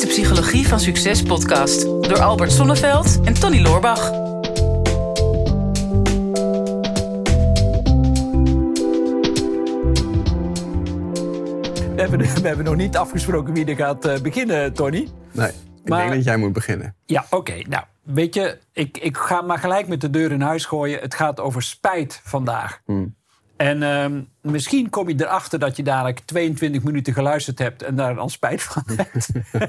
is 0.00 0.06
de 0.06 0.22
Psychologie 0.22 0.68
van 0.68 0.80
Succes 0.80 1.22
podcast 1.22 1.82
door 1.82 2.20
Albert 2.20 2.52
Sonneveld 2.52 3.20
en 3.24 3.34
Tony 3.34 3.60
Loorbach. 3.60 4.10
We 11.94 12.06
hebben, 12.06 12.18
we 12.18 12.46
hebben 12.48 12.64
nog 12.64 12.76
niet 12.76 12.96
afgesproken 12.96 13.54
wie 13.54 13.64
er 13.64 13.76
gaat 13.76 14.04
eh, 14.04 14.20
beginnen, 14.20 14.72
Tony. 14.72 15.08
Nee, 15.32 15.48
ik 15.48 15.54
Maar- 15.88 15.98
denk 16.00 16.12
dat 16.14 16.24
jij 16.24 16.36
moet 16.36 16.52
beginnen. 16.52 16.94
Ja, 17.06 17.24
oké. 17.30 17.62
Nou, 17.68 17.84
weet 18.02 18.34
je, 18.34 18.58
ik, 18.72 18.98
ik 18.98 19.16
ga 19.16 19.40
maar 19.40 19.58
gelijk 19.58 19.88
met 19.88 20.00
de 20.00 20.10
deur 20.10 20.32
in 20.32 20.40
huis 20.40 20.64
gooien. 20.64 21.00
Het 21.00 21.14
gaat 21.14 21.40
over 21.40 21.62
spijt 21.62 22.20
vandaag. 22.24 22.80
En 23.56 23.82
ehm, 23.82 24.20
misschien 24.42 24.90
kom 24.90 25.08
je 25.08 25.14
erachter 25.24 25.58
dat 25.58 25.76
je 25.76 25.82
dadelijk 25.82 26.20
22 26.24 26.82
minuten 26.82 27.12
geluisterd 27.12 27.58
hebt 27.58 27.82
en 27.82 27.94
daar 27.96 28.14
dan 28.14 28.30
spijt 28.30 28.62
van 28.62 28.82
hebt. 28.96 29.28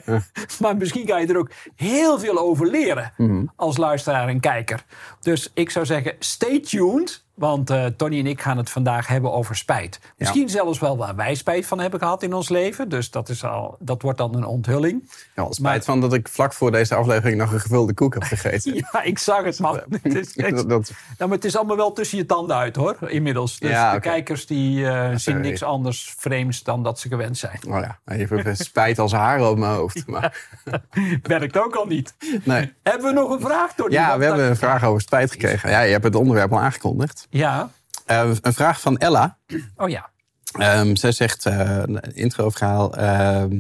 maar 0.62 0.78
misschien 0.78 1.08
ga 1.08 1.18
je 1.18 1.28
er 1.28 1.38
ook 1.38 1.52
heel 1.76 2.20
veel 2.20 2.38
over 2.40 2.68
leren 2.70 3.14
als 3.56 3.78
luisteraar 3.78 4.28
en 4.28 4.40
kijker. 4.40 4.84
Dus 5.20 5.52
ik 5.54 5.70
zou 5.70 5.86
zeggen, 5.86 6.16
stay 6.20 6.60
tuned. 6.60 7.24
Want 7.34 7.70
eh, 7.70 7.86
Tony 7.86 8.20
en 8.20 8.28
ik 8.28 8.42
gaan 8.42 8.58
het 8.58 8.70
vandaag 8.70 9.08
hebben 9.08 9.32
over 9.34 9.56
spijt. 9.56 10.00
Misschien 10.18 10.50
zelfs 10.50 10.80
wel 10.80 10.98
waar 10.98 11.16
wij 11.16 11.36
spijt 11.36 11.66
van 11.66 11.80
hebben 11.80 12.00
gehad 12.00 12.24
in 12.24 12.34
ons 12.34 12.50
leven. 12.50 12.90
Dus 12.90 13.12
dat, 13.12 13.30
is 13.30 13.44
al, 13.44 13.76
dat 13.80 14.02
wordt 14.02 14.18
dan 14.18 14.36
een 14.36 14.46
onthulling. 14.46 15.10
Ja, 15.36 15.44
spijt 15.50 15.60
Maar- 15.62 15.82
van 15.84 16.02
dat 16.02 16.14
ik 16.14 16.28
vlak 16.28 16.54
voor 16.54 16.72
deze 16.72 16.96
aflevering 16.96 17.38
nog 17.40 17.52
een 17.52 17.60
gevulde 17.60 17.94
koek 17.94 18.14
heb 18.14 18.24
gegeten. 18.24 18.74
Ja, 18.92 19.04
ik 19.04 19.18
zag 19.20 19.44
het, 19.44 19.60
man. 19.60 19.82
Het 20.02 20.16
is, 20.16 20.36
echt- 20.38 20.56
dat, 20.56 20.70
dat- 20.70 20.92
Nou, 21.18 21.30
maar 21.30 21.38
het 21.38 21.46
is 21.46 21.56
allemaal 21.58 21.76
wel 21.78 21.94
tussen 21.94 22.18
je 22.18 22.26
tanden 22.26 22.56
uit, 22.56 22.76
hoor, 22.76 22.98
inmiddels. 23.08 23.60
Dus 23.60 23.70
Ja, 23.70 23.94
de 23.94 24.00
kijkers 24.00 24.46
die 24.46 24.61
eh, 24.88 25.16
zien 25.16 25.42
niks 25.42 25.64
anders 25.64 26.14
vreemds 26.18 26.64
dan 26.64 26.84
dat 26.84 27.00
ze 27.00 27.08
gewend 27.08 27.38
zijn. 27.38 27.60
oh 27.68 27.80
ja, 27.80 28.00
even 28.06 28.56
spijt 28.66 29.00
als 29.00 29.12
haren 29.12 29.50
op 29.50 29.58
mijn 29.58 29.74
hoofd. 29.74 30.08
Maar, 30.08 30.48
Werkt 31.24 31.58
ook 31.58 31.76
al 31.76 31.86
niet. 31.86 32.14
nee. 32.44 32.74
Hebben 32.84 33.08
we 33.08 33.14
nog 33.20 33.30
een 33.32 33.40
vraag, 33.40 33.74
Tony? 33.76 33.94
Ja, 33.94 34.18
we 34.18 34.24
hebben 34.26 34.46
een 34.50 34.56
vraag 34.56 34.84
over 34.84 35.02
spijt 35.02 35.32
gekregen. 35.32 35.70
Ja, 35.70 35.82
je 35.82 35.92
hebt 35.92 36.04
het 36.04 36.16
onderwerp 36.16 36.52
al 36.52 36.60
aangekondigd. 36.60 37.28
Ja, 37.30 37.70
Eh, 38.06 38.32
een 38.42 38.54
vraag 38.54 38.82
van 38.82 38.98
Ella. 38.98 39.38
oh 39.76 39.90
ja. 39.90 40.10
Ehm, 40.52 40.96
zij 40.96 41.12
zegt, 41.12 41.46
eh 41.46 41.78
een 41.86 42.14
intro-verhaal. 42.16 42.96
ehm, 42.96 43.60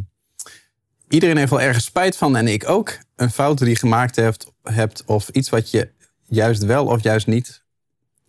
iedereen 1.07 1.37
heeft 1.37 1.49
wel 1.49 1.61
ergens 1.61 1.85
spijt 1.85 2.17
van 2.17 2.35
en 2.35 2.47
ik 2.47 2.69
ook. 2.69 2.97
Een 3.15 3.31
fout 3.31 3.57
die 3.57 3.67
je 3.69 3.75
gemaakt 3.75 4.15
hebt, 4.15 4.51
hebt 4.63 5.03
of 5.05 5.29
iets 5.29 5.49
wat 5.49 5.71
je 5.71 5.91
juist 6.25 6.63
wel 6.63 6.85
of 6.85 7.03
juist 7.03 7.27
niet... 7.27 7.63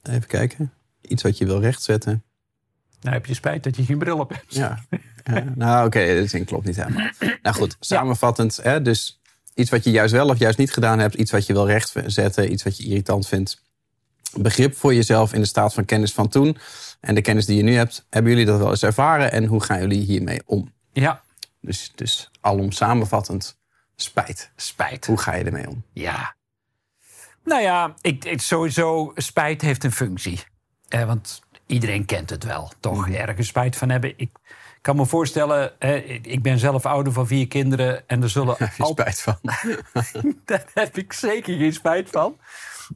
Even 0.02 0.26
kijken. 0.26 0.72
Iets 1.00 1.22
wat 1.22 1.38
je 1.38 1.46
wil 1.46 1.60
rechtzetten. 1.60 2.22
Nou 3.02 3.14
heb 3.14 3.26
je 3.26 3.34
spijt 3.34 3.62
dat 3.64 3.76
je 3.76 3.84
geen 3.84 3.98
bril 3.98 4.18
op 4.18 4.30
hebt. 4.30 4.54
Ja. 4.54 4.78
Ja, 5.24 5.44
nou, 5.54 5.86
oké, 5.86 6.04
de 6.04 6.26
zin 6.26 6.44
klopt 6.44 6.66
niet 6.66 6.76
helemaal. 6.76 7.10
Nou 7.42 7.56
goed, 7.56 7.76
samenvattend. 7.80 8.56
Hè, 8.62 8.82
dus 8.82 9.20
iets 9.54 9.70
wat 9.70 9.84
je 9.84 9.90
juist 9.90 10.12
wel 10.12 10.28
of 10.28 10.38
juist 10.38 10.58
niet 10.58 10.72
gedaan 10.72 10.98
hebt. 10.98 11.14
Iets 11.14 11.30
wat 11.30 11.46
je 11.46 11.52
wil 11.52 11.66
rechtzetten. 11.66 12.52
Iets 12.52 12.62
wat 12.62 12.76
je 12.76 12.84
irritant 12.84 13.28
vindt. 13.28 13.62
Begrip 14.36 14.76
voor 14.76 14.94
jezelf 14.94 15.32
in 15.32 15.40
de 15.40 15.46
staat 15.46 15.74
van 15.74 15.84
kennis 15.84 16.12
van 16.12 16.28
toen. 16.28 16.58
En 17.00 17.14
de 17.14 17.20
kennis 17.20 17.46
die 17.46 17.56
je 17.56 17.62
nu 17.62 17.74
hebt. 17.74 18.06
Hebben 18.10 18.32
jullie 18.32 18.46
dat 18.46 18.58
wel 18.58 18.70
eens 18.70 18.82
ervaren? 18.82 19.32
En 19.32 19.44
hoe 19.44 19.62
gaan 19.62 19.80
jullie 19.80 20.04
hiermee 20.04 20.42
om? 20.46 20.72
Ja, 20.92 21.22
Dus, 21.60 21.92
dus 21.94 22.30
alom 22.40 22.72
samenvattend. 22.72 23.60
Spijt. 23.96 24.50
spijt. 24.56 25.06
Hoe 25.06 25.18
ga 25.18 25.34
je 25.34 25.44
ermee 25.44 25.68
om? 25.68 25.84
Ja. 25.92 26.34
Nou 27.44 27.62
ja, 27.62 27.94
ik, 28.00 28.24
ik, 28.24 28.40
sowieso, 28.40 29.12
spijt 29.14 29.62
heeft 29.62 29.84
een 29.84 29.92
functie. 29.92 30.40
Eh, 30.88 31.04
want 31.04 31.40
iedereen 31.66 32.04
kent 32.04 32.30
het 32.30 32.44
wel, 32.44 32.72
toch? 32.80 33.08
Ergens 33.08 33.48
spijt 33.48 33.76
van 33.76 33.88
hebben. 33.88 34.12
Ik 34.16 34.30
kan 34.80 34.96
me 34.96 35.06
voorstellen, 35.06 35.80
eh, 35.80 36.08
ik- 36.10 36.42
ben 36.42 36.58
zelf 36.58 36.86
ouder 36.86 37.12
van 37.12 37.26
vier 37.26 37.48
kinderen... 37.48 38.08
en 38.08 38.22
er 38.22 38.30
zullen 38.30 38.54
Heb 38.58 38.72
je 38.76 38.84
spijt 38.86 39.20
van? 39.20 39.38
Daar 40.44 40.64
heb 40.74 40.98
ik 40.98 41.12
zeker 41.12 41.56
geen 41.58 41.72
spijt 41.72 42.10
van. 42.10 42.36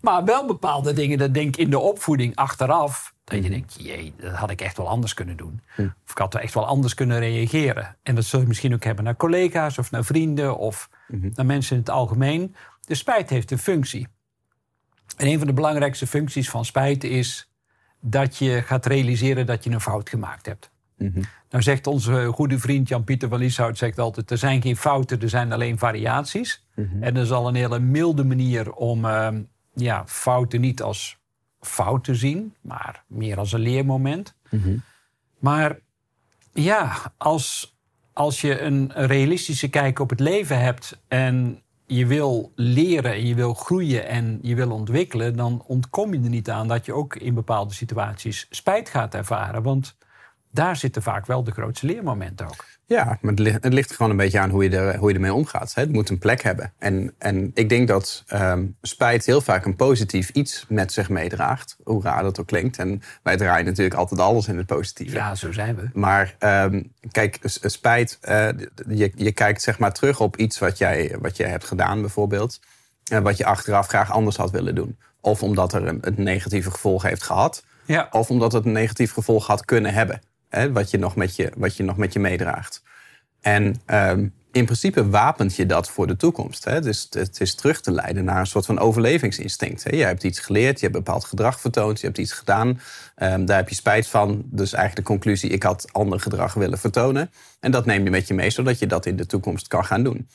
Maar 0.01 0.25
wel 0.25 0.47
bepaalde 0.47 0.93
dingen, 0.93 1.19
dat 1.19 1.35
denk 1.35 1.49
ik 1.49 1.57
in 1.57 1.71
de 1.71 1.79
opvoeding 1.79 2.37
achteraf. 2.37 3.15
Dat 3.25 3.43
je 3.45 3.51
denkt, 3.51 3.75
jee, 3.79 4.15
dat 4.17 4.33
had 4.35 4.51
ik 4.51 4.61
echt 4.61 4.77
wel 4.77 4.89
anders 4.89 5.15
kunnen 5.15 5.37
doen. 5.37 5.61
Of 5.77 6.11
ik 6.11 6.19
had 6.19 6.33
wel 6.33 6.43
echt 6.43 6.55
wel 6.55 6.67
anders 6.67 6.95
kunnen 6.95 7.19
reageren. 7.19 7.97
En 8.03 8.15
dat 8.15 8.25
zul 8.25 8.41
je 8.41 8.47
misschien 8.47 8.75
ook 8.75 8.85
hebben 8.85 9.05
naar 9.05 9.17
collega's 9.17 9.79
of 9.79 9.91
naar 9.91 10.05
vrienden 10.05 10.57
of 10.59 10.89
naar 11.35 11.47
mensen 11.47 11.73
in 11.77 11.81
het 11.81 11.91
algemeen. 11.91 12.55
De 12.81 12.95
spijt 12.95 13.31
heeft 13.31 13.51
een 13.51 13.59
functie. 13.59 14.09
En 15.17 15.27
een 15.27 15.39
van 15.39 15.47
de 15.47 15.53
belangrijkste 15.53 16.07
functies 16.07 16.51
van 16.51 16.65
spijt 16.65 17.05
is 17.05 17.51
dat 18.11 18.37
je 18.37 18.63
gaat 18.63 18.87
realiseren 18.87 19.47
dat 19.47 19.65
je 19.65 19.71
een 19.71 19.81
fout 19.81 20.09
gemaakt 20.09 20.47
hebt. 20.47 20.71
Nou 21.51 21.63
zegt 21.63 21.87
onze 21.87 22.27
goede 22.27 22.59
vriend 22.59 22.89
Jan-Pieter 22.89 23.29
van 23.29 23.39
Lieshout 23.39 23.79
zegt 23.79 23.99
altijd... 23.99 24.31
er 24.31 24.39
zijn 24.39 24.63
geen 24.63 24.77
fouten, 24.77 25.21
er 25.21 25.29
zijn 25.29 25.53
alleen 25.53 25.79
variaties. 25.79 26.67
En 27.01 27.15
dat 27.15 27.25
is 27.25 27.31
al 27.31 27.49
een 27.49 27.55
hele 27.55 27.79
milde 27.79 28.25
manier 28.25 28.73
om 28.73 29.05
ehm, 29.05 29.43
ja, 29.75 30.07
fouten 30.07 30.61
niet 30.61 30.83
als 30.83 31.19
fout 31.61 32.05
te 32.05 32.15
zien... 32.15 32.55
maar 32.61 33.05
meer 33.07 33.39
als 33.39 33.53
een 33.53 33.61
leermoment. 33.61 34.35
Maar 35.39 35.79
ja, 36.53 37.13
als, 37.17 37.77
als 38.13 38.41
je 38.41 38.61
een 38.61 38.93
realistische 38.93 39.69
kijk 39.69 39.99
op 39.99 40.11
het 40.11 40.21
leven 40.21 40.61
hebt... 40.61 41.01
en 41.09 41.63
je 41.87 42.07
wil 42.07 42.53
leren 42.55 43.13
en 43.13 43.27
je 43.27 43.35
wil 43.35 43.55
groeien 43.55 44.07
en 44.07 44.39
je 44.43 44.55
wil 44.55 44.71
ontwikkelen... 44.71 45.37
dan 45.37 45.63
ontkom 45.67 46.15
je 46.15 46.21
er 46.21 46.29
niet 46.29 46.51
aan 46.51 46.69
dat 46.69 46.87
je 46.87 46.93
ook 46.93 47.17
in 47.17 47.35
bepaalde 47.35 47.75
situaties 47.75 48.47
spijt 48.51 48.89
gaat 48.89 49.15
ervaren. 49.15 49.63
Want 49.63 49.97
daar 50.57 50.77
zitten 50.77 51.03
vaak 51.03 51.27
wel 51.27 51.45
de 51.45 51.51
grootste 51.51 51.87
leermomenten 51.87 52.47
ook. 52.47 52.65
Ja, 52.89 53.05
maar 53.21 53.31
het 53.31 53.39
ligt, 53.39 53.63
het 53.65 53.73
ligt 53.73 53.93
gewoon 53.93 54.11
een 54.11 54.17
beetje 54.17 54.39
aan 54.41 54.51
hoe 54.51 54.65
je, 54.65 54.77
er, 54.77 54.97
hoe 54.97 55.09
je 55.09 55.15
ermee 55.15 55.35
omgaat. 55.35 55.75
Het 55.75 55.93
moet 55.93 56.09
een 56.11 56.19
plek 56.19 56.43
hebben. 56.43 56.73
En, 56.79 57.15
en 57.19 57.51
ik 57.55 57.69
denk 57.69 57.89
dat 57.89 58.25
ehm, 58.27 58.65
spijt 58.83 59.27
heel 59.27 59.41
vaak 59.41 59.65
een 59.65 59.77
positief 59.77 60.29
iets 60.31 60.65
met 60.69 60.93
zich 60.93 61.09
meedraagt. 61.09 61.77
Hoe 61.85 62.03
raar 62.03 62.23
dat 62.23 62.41
ook 62.41 62.47
klinkt. 62.47 62.79
En 62.79 63.03
wij 63.23 63.37
draaien 63.37 63.65
natuurlijk 63.65 63.97
altijd 63.97 64.21
alles 64.21 64.49
in 64.49 64.57
het 64.57 64.67
positieve. 64.67 65.17
Ja, 65.17 65.35
zo 65.35 65.53
zijn 65.53 65.77
we. 65.77 65.89
Maar 65.93 66.35
ehm, 66.39 66.83
kijk, 67.11 67.39
s- 67.43 67.59
spijt, 67.63 68.19
eh, 68.21 68.49
je, 68.89 69.13
je 69.15 69.33
kijkt 69.33 69.63
zeg 69.63 69.79
maar 69.79 69.93
terug 69.93 70.21
op 70.21 70.37
iets 70.37 70.59
wat 70.59 70.79
jij, 70.79 71.17
wat 71.21 71.37
jij 71.37 71.49
hebt 71.49 71.65
gedaan 71.65 72.01
bijvoorbeeld. 72.01 72.61
En 73.11 73.23
wat 73.23 73.37
je 73.37 73.45
achteraf 73.45 73.87
graag 73.87 74.13
anders 74.13 74.37
had 74.37 74.51
willen 74.51 74.75
doen. 74.75 74.99
Of 75.21 75.43
omdat 75.43 75.73
er 75.73 75.87
een, 75.87 75.99
een 76.01 76.15
negatieve 76.23 76.71
gevolg 76.71 77.03
heeft 77.03 77.23
gehad. 77.23 77.65
Ja. 77.85 78.09
Of 78.11 78.31
omdat 78.31 78.53
het 78.53 78.65
een 78.65 78.73
negatief 78.73 79.13
gevolg 79.13 79.47
had 79.47 79.65
kunnen 79.65 79.95
hebben. 79.95 80.21
Hè, 80.57 80.73
wat, 80.73 80.91
je 80.91 80.99
nog 80.99 81.17
met 81.17 81.37
je, 81.37 81.53
wat 81.57 81.77
je 81.77 81.83
nog 81.83 81.97
met 81.97 82.13
je 82.13 82.19
meedraagt. 82.19 82.83
En 83.41 83.81
ehm, 83.87 84.29
in 84.53 84.65
principe 84.65 85.09
wapent 85.09 85.57
je 85.57 85.67
dat 85.67 85.91
voor 85.91 86.07
de 86.07 86.17
toekomst. 86.17 86.65
Hè? 86.65 86.81
Dus 86.81 87.07
het 87.11 87.41
is 87.41 87.55
terug 87.55 87.81
te 87.81 87.93
leiden 87.93 88.25
naar 88.25 88.41
een 88.41 88.47
soort 88.47 88.67
van 88.67 88.79
overlevingsinstinct. 88.79 89.85
Hè? 89.85 89.97
Je 89.97 90.05
hebt 90.05 90.23
iets 90.23 90.39
geleerd, 90.39 90.81
je 90.81 90.87
hebt 90.87 90.99
bepaald 90.99 91.25
gedrag 91.25 91.61
vertoond, 91.61 92.01
je 92.01 92.07
hebt 92.07 92.19
iets 92.19 92.33
gedaan. 92.33 92.81
Ehm, 93.15 93.45
daar 93.45 93.57
heb 93.57 93.69
je 93.69 93.75
spijt 93.75 94.09
van. 94.09 94.43
Dus 94.45 94.73
eigenlijk 94.73 95.07
de 95.07 95.15
conclusie, 95.15 95.51
ik 95.51 95.63
had 95.63 95.93
ander 95.93 96.21
gedrag 96.21 96.55
willen 96.55 96.79
vertonen. 96.79 97.31
En 97.61 97.71
dat 97.71 97.87
neem 97.87 98.05
je 98.05 98.11
met 98.11 98.29
je 98.29 98.35
mee, 98.35 98.51
zodat 98.51 98.79
je 98.79 98.87
dat 98.87 99.07
in 99.07 99.17
de 99.17 99.27
toekomst 99.27 99.69
kan 99.69 99.85
gaan 99.85 100.03
doen. 100.03 100.29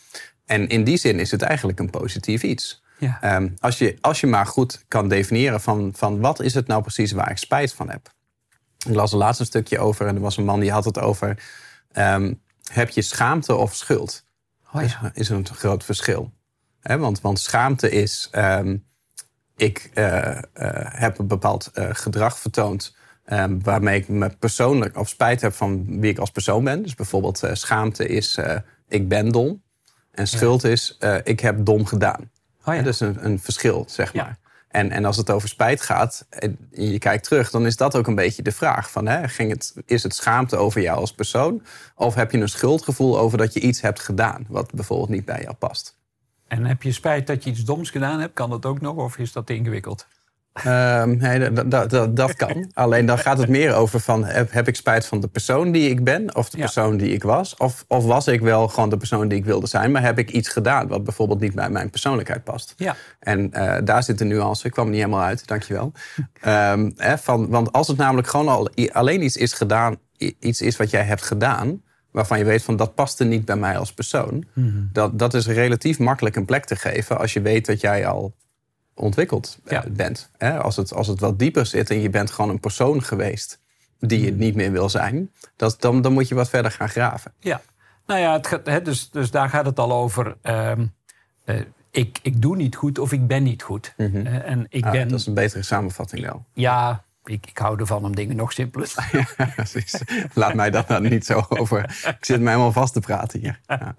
En 0.45 0.67
in 0.67 0.83
die 0.83 0.97
zin 0.97 1.19
is 1.19 1.31
het 1.31 1.41
eigenlijk 1.41 1.79
een 1.79 1.89
positief 1.89 2.43
iets. 2.43 2.83
Ja. 2.99 3.17
Ehm, 3.21 3.49
als, 3.59 3.77
je, 3.77 3.97
als 4.01 4.19
je 4.19 4.27
maar 4.27 4.45
goed 4.45 4.83
kan 4.87 5.07
definiëren 5.07 5.61
van, 5.61 5.91
van 5.95 6.19
wat 6.19 6.41
is 6.41 6.53
het 6.53 6.67
nou 6.67 6.81
precies 6.81 7.11
waar 7.11 7.31
ik 7.31 7.37
spijt 7.37 7.73
van 7.73 7.89
heb. 7.89 8.13
Ik 8.87 8.95
las 8.95 9.11
er 9.11 9.17
laatst 9.17 9.39
een 9.39 9.45
stukje 9.45 9.79
over 9.79 10.07
en 10.07 10.15
er 10.15 10.21
was 10.21 10.37
een 10.37 10.45
man 10.45 10.59
die 10.59 10.71
had 10.71 10.85
het 10.85 10.99
over... 10.99 11.43
ehm, 11.91 12.33
heb 12.71 12.89
je 12.89 13.01
schaamte 13.01 13.55
of 13.55 13.75
schuld? 13.75 14.23
Oh 14.73 14.81
is, 14.81 14.97
is 15.13 15.29
een 15.29 15.47
groot 15.47 15.83
verschil. 15.83 16.31
Want, 16.81 17.21
want 17.21 17.39
schaamte 17.39 17.89
is... 17.89 18.27
ehm, 18.31 18.77
ik 19.55 19.89
eh, 19.93 20.37
eh, 20.37 20.43
heb 20.99 21.17
een 21.19 21.27
bepaald 21.27 21.67
eh, 21.73 21.89
gedrag 21.91 22.39
vertoond... 22.39 22.95
ehm, 23.25 23.59
waarmee 23.59 23.99
ik 23.99 24.07
me 24.07 24.29
persoonlijk 24.29 24.97
of 24.97 25.09
spijt 25.09 25.41
heb 25.41 25.53
van 25.53 25.99
wie 25.99 26.11
ik 26.11 26.17
als 26.17 26.31
persoon 26.31 26.63
ben. 26.63 26.83
Dus 26.83 26.95
bijvoorbeeld 26.95 27.41
schaamte 27.53 28.07
is 28.07 28.39
ik 28.87 29.07
ben 29.07 29.29
dom. 29.29 29.63
En 30.11 30.27
schuld 30.27 30.63
is 30.63 30.97
ik 31.23 31.39
heb 31.39 31.65
dom 31.65 31.85
gedaan. 31.85 32.31
Oh 32.65 32.73
ja. 32.73 32.73
Hè, 32.73 32.83
dus 32.83 32.99
een, 32.99 33.25
een 33.25 33.39
verschil, 33.39 33.85
zeg 33.87 34.13
Ja. 34.13 34.23
maar. 34.23 34.37
En, 34.71 34.91
en 34.91 35.05
als 35.05 35.17
het 35.17 35.29
over 35.29 35.49
spijt 35.49 35.81
gaat 35.81 36.25
en 36.29 36.57
je 36.71 36.99
kijkt 36.99 37.23
terug, 37.23 37.49
dan 37.49 37.65
is 37.65 37.77
dat 37.77 37.95
ook 37.95 38.07
een 38.07 38.15
beetje 38.15 38.41
de 38.41 38.51
vraag. 38.51 38.91
Van, 38.91 39.07
hè, 39.07 39.27
ging 39.27 39.51
het, 39.51 39.75
is 39.85 40.03
het 40.03 40.15
schaamte 40.15 40.55
over 40.55 40.81
jou 40.81 40.99
als 40.99 41.13
persoon? 41.13 41.63
Of 41.95 42.15
heb 42.15 42.31
je 42.31 42.37
een 42.37 42.49
schuldgevoel 42.49 43.19
over 43.19 43.37
dat 43.37 43.53
je 43.53 43.59
iets 43.59 43.81
hebt 43.81 43.99
gedaan 43.99 44.45
wat 44.47 44.73
bijvoorbeeld 44.73 45.09
niet 45.09 45.25
bij 45.25 45.41
jou 45.41 45.55
past? 45.55 45.99
En 46.47 46.65
heb 46.65 46.83
je 46.83 46.91
spijt 46.91 47.27
dat 47.27 47.43
je 47.43 47.49
iets 47.49 47.63
doms 47.63 47.89
gedaan 47.89 48.19
hebt? 48.19 48.33
Kan 48.33 48.49
dat 48.49 48.65
ook 48.65 48.81
nog 48.81 48.95
of 48.95 49.17
is 49.17 49.31
dat 49.31 49.45
te 49.45 49.55
ingewikkeld? 49.55 50.07
Ehm, 50.53 51.17
nee, 51.17 51.51
dat, 51.51 51.71
dat, 51.71 51.89
dat, 51.89 52.15
dat 52.15 52.35
kan. 52.35 52.69
Alleen 52.73 53.05
dan 53.05 53.17
gaat 53.17 53.37
het 53.37 53.49
meer 53.49 53.73
over 53.73 53.99
van... 53.99 54.25
Heb, 54.25 54.51
heb 54.51 54.67
ik 54.67 54.75
spijt 54.75 55.05
van 55.05 55.19
de 55.19 55.27
persoon 55.27 55.71
die 55.71 55.89
ik 55.89 56.03
ben 56.03 56.35
of 56.35 56.49
de 56.49 56.57
Ja. 56.57 56.63
persoon 56.63 56.97
die 56.97 57.13
ik 57.13 57.23
was? 57.23 57.55
Of, 57.55 57.85
of 57.87 58.05
was 58.05 58.27
ik 58.27 58.41
wel 58.41 58.67
gewoon 58.67 58.89
de 58.89 58.97
persoon 58.97 59.27
die 59.27 59.37
ik 59.37 59.45
wilde 59.45 59.67
zijn... 59.67 59.91
maar 59.91 60.01
heb 60.01 60.19
ik 60.19 60.31
iets 60.31 60.49
gedaan 60.49 60.87
wat 60.87 61.03
bijvoorbeeld 61.03 61.39
niet 61.39 61.55
bij 61.55 61.69
mijn 61.69 61.89
persoonlijkheid 61.89 62.43
past? 62.43 62.73
Ja. 62.77 62.95
En 63.19 63.53
eh, 63.53 63.77
daar 63.83 64.03
zit 64.03 64.17
de 64.17 64.25
nuance. 64.25 64.65
Ik 64.65 64.71
kwam 64.71 64.85
er 64.85 64.91
niet 64.91 65.01
helemaal 65.01 65.25
uit, 65.25 65.47
dankjewel. 65.47 65.91
Ehm 66.41 66.91
hè, 66.95 67.17
van, 67.17 67.49
want 67.49 67.71
als 67.71 67.87
het 67.87 67.97
namelijk 67.97 68.27
gewoon 68.27 68.47
al, 68.47 68.69
alleen 68.91 69.23
iets 69.23 69.37
is 69.37 69.53
gedaan... 69.53 69.95
iets 70.39 70.61
is 70.61 70.77
wat 70.77 70.89
jij 70.89 71.03
hebt 71.03 71.23
gedaan... 71.23 71.81
waarvan 72.11 72.37
je 72.37 72.43
weet 72.43 72.63
van 72.63 72.75
dat 72.75 72.95
paste 72.95 73.23
niet 73.23 73.45
bij 73.45 73.55
mij 73.55 73.77
als 73.77 73.93
persoon. 73.93 74.45
dat, 74.93 75.19
dat 75.19 75.33
is 75.33 75.47
relatief 75.47 75.99
makkelijk 75.99 76.35
een 76.35 76.45
plek 76.45 76.65
te 76.65 76.75
geven 76.75 77.19
als 77.19 77.33
je 77.33 77.41
weet 77.41 77.65
dat 77.65 77.81
jij 77.81 78.07
al 78.07 78.33
ontwikkeld 79.01 79.59
eh, 79.65 79.71
Ja. 79.71 79.83
bent. 79.89 80.29
Hè? 80.37 80.59
Als, 80.59 80.75
het, 80.75 80.93
als 80.93 81.07
het 81.07 81.19
wat 81.19 81.39
dieper 81.39 81.65
zit 81.65 81.89
en 81.89 82.01
je 82.01 82.09
bent 82.09 82.31
gewoon 82.31 82.49
een 82.49 82.59
persoon 82.59 83.03
geweest 83.03 83.59
die 83.99 84.25
je 84.25 84.31
niet 84.33 84.55
meer 84.55 84.71
wil 84.71 84.89
zijn, 84.89 85.31
dat, 85.55 85.81
dan, 85.81 86.01
dan 86.01 86.13
moet 86.13 86.27
je 86.27 86.35
wat 86.35 86.49
verder 86.49 86.71
gaan 86.71 86.89
graven. 86.89 87.33
Ja, 87.39 87.61
nou 88.05 88.19
ja, 88.19 88.33
het 88.33 88.47
gaat, 88.47 88.65
hè, 88.65 88.81
dus, 88.81 89.09
dus 89.09 89.31
daar 89.31 89.49
gaat 89.49 89.65
het 89.65 89.79
al 89.79 89.91
over. 89.93 90.37
ehm, 90.41 90.85
eh, 91.45 91.59
ik, 91.91 92.19
ik 92.21 92.41
doe 92.41 92.55
niet 92.55 92.75
goed 92.75 92.99
of 92.99 93.11
ik 93.11 93.27
ben 93.27 93.43
niet 93.43 93.63
goed. 93.63 93.93
Eh, 93.97 94.49
en 94.49 94.65
ik 94.69 94.85
Ah, 94.85 94.91
ben, 94.91 95.07
dat 95.07 95.19
is 95.19 95.25
een 95.25 95.33
betere 95.33 95.63
samenvatting 95.63 96.21
wel. 96.25 96.45
ja, 96.53 97.03
ik, 97.23 97.45
ik 97.47 97.57
hou 97.57 97.79
ervan 97.79 98.03
om 98.05 98.15
dingen 98.15 98.35
nog 98.35 98.51
simpeler 98.53 98.87
te 98.87 99.01
maken. 99.13 99.53
Precies. 99.55 100.01
Laat 100.33 100.53
mij 100.53 100.69
dat 100.69 100.87
dan 100.87 101.01
niet 101.03 101.25
zo 101.25 101.45
over. 101.49 101.83
Ik 102.19 102.25
zit 102.25 102.39
mij 102.41 102.51
helemaal 102.51 102.71
vast 102.71 102.93
te 102.93 102.99
praten 102.99 103.39
hier. 103.39 103.59
Ja. 103.67 103.95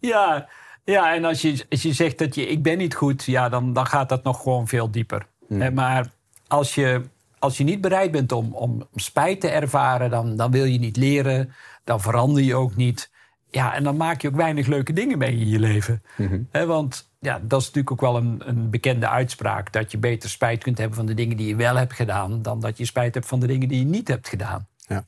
ja, 0.00 0.48
ja, 0.84 1.14
en 1.14 1.24
als 1.24 1.42
je, 1.42 1.66
als 1.70 1.82
je 1.82 1.92
zegt 1.92 2.18
dat 2.18 2.34
je 2.34 2.46
ik 2.46 2.62
ben 2.62 2.78
niet 2.78 2.94
goed, 2.94 3.24
ja, 3.24 3.48
dan, 3.48 3.72
dan 3.72 3.86
gaat 3.86 4.08
dat 4.08 4.22
nog 4.22 4.42
gewoon 4.42 4.68
veel 4.68 4.90
dieper. 4.90 5.26
Eh, 5.48 5.68
maar 5.68 6.10
als 6.46 6.74
je, 6.74 7.02
als 7.38 7.56
je 7.56 7.64
niet 7.64 7.80
bereid 7.80 8.10
bent 8.10 8.32
om, 8.32 8.54
om 8.54 8.88
spijt 8.94 9.40
te 9.40 9.48
ervaren, 9.48 10.10
dan, 10.10 10.36
dan 10.36 10.50
wil 10.50 10.64
je 10.64 10.78
niet 10.78 10.96
leren, 10.96 11.52
dan 11.84 12.00
verander 12.00 12.42
je 12.42 12.54
ook 12.54 12.76
niet. 12.76 13.10
Ja, 13.50 13.74
en 13.74 13.84
dan 13.84 13.96
maak 13.96 14.20
je 14.20 14.28
ook 14.28 14.36
weinig 14.36 14.66
leuke 14.66 14.92
dingen 14.92 15.18
mee 15.18 15.38
in 15.38 15.48
je 15.48 15.58
leven. 15.58 16.02
Hè, 16.50 16.66
want 16.66 17.10
ja, 17.20 17.40
dat 17.42 17.60
is 17.60 17.66
natuurlijk 17.66 17.92
ook 17.92 18.00
wel 18.00 18.16
een, 18.16 18.42
een 18.44 18.70
bekende 18.70 19.08
uitspraak. 19.08 19.72
Dat 19.72 19.90
je 19.90 19.98
beter 19.98 20.30
spijt 20.30 20.62
kunt 20.62 20.78
hebben 20.78 20.96
van 20.96 21.06
de 21.06 21.14
dingen 21.14 21.36
die 21.36 21.48
je 21.48 21.56
wel 21.56 21.76
hebt 21.76 21.92
gedaan... 21.92 22.42
dan 22.42 22.60
dat 22.60 22.78
je 22.78 22.84
spijt 22.84 23.14
hebt 23.14 23.26
van 23.26 23.40
de 23.40 23.46
dingen 23.46 23.68
die 23.68 23.78
je 23.78 23.84
niet 23.84 24.08
hebt 24.08 24.28
gedaan. 24.28 24.66
Ja. 24.76 25.04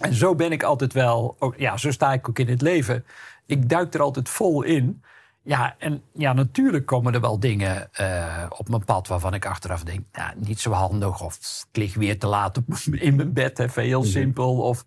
En 0.00 0.14
zo 0.14 0.34
ben 0.34 0.52
ik 0.52 0.62
altijd 0.62 0.92
wel, 0.92 1.36
ook, 1.38 1.54
ja, 1.56 1.76
zo 1.76 1.90
sta 1.90 2.12
ik 2.12 2.28
ook 2.28 2.38
in 2.38 2.48
het 2.48 2.62
leven. 2.62 3.04
Ik 3.46 3.68
duik 3.68 3.94
er 3.94 4.00
altijd 4.00 4.28
vol 4.28 4.62
in. 4.62 5.02
Ja, 5.42 5.74
en 5.78 6.02
ja, 6.12 6.32
natuurlijk 6.32 6.86
komen 6.86 7.14
er 7.14 7.20
wel 7.20 7.40
dingen 7.40 7.92
eh, 7.92 8.46
op 8.48 8.68
mijn 8.68 8.84
pad 8.84 9.08
waarvan 9.08 9.34
ik 9.34 9.46
achteraf 9.46 9.82
denk, 9.82 10.04
ja, 10.12 10.34
niet 10.36 10.60
zo 10.60 10.70
handig. 10.70 11.22
Of 11.22 11.64
ik 11.70 11.76
lig 11.76 11.94
weer 11.94 12.18
te 12.18 12.26
laat 12.26 12.56
op, 12.56 12.64
in 12.92 13.16
mijn 13.16 13.32
bed, 13.32 13.58
even 13.58 13.82
heel 13.82 14.04
simpel. 14.04 14.60
Of, 14.60 14.84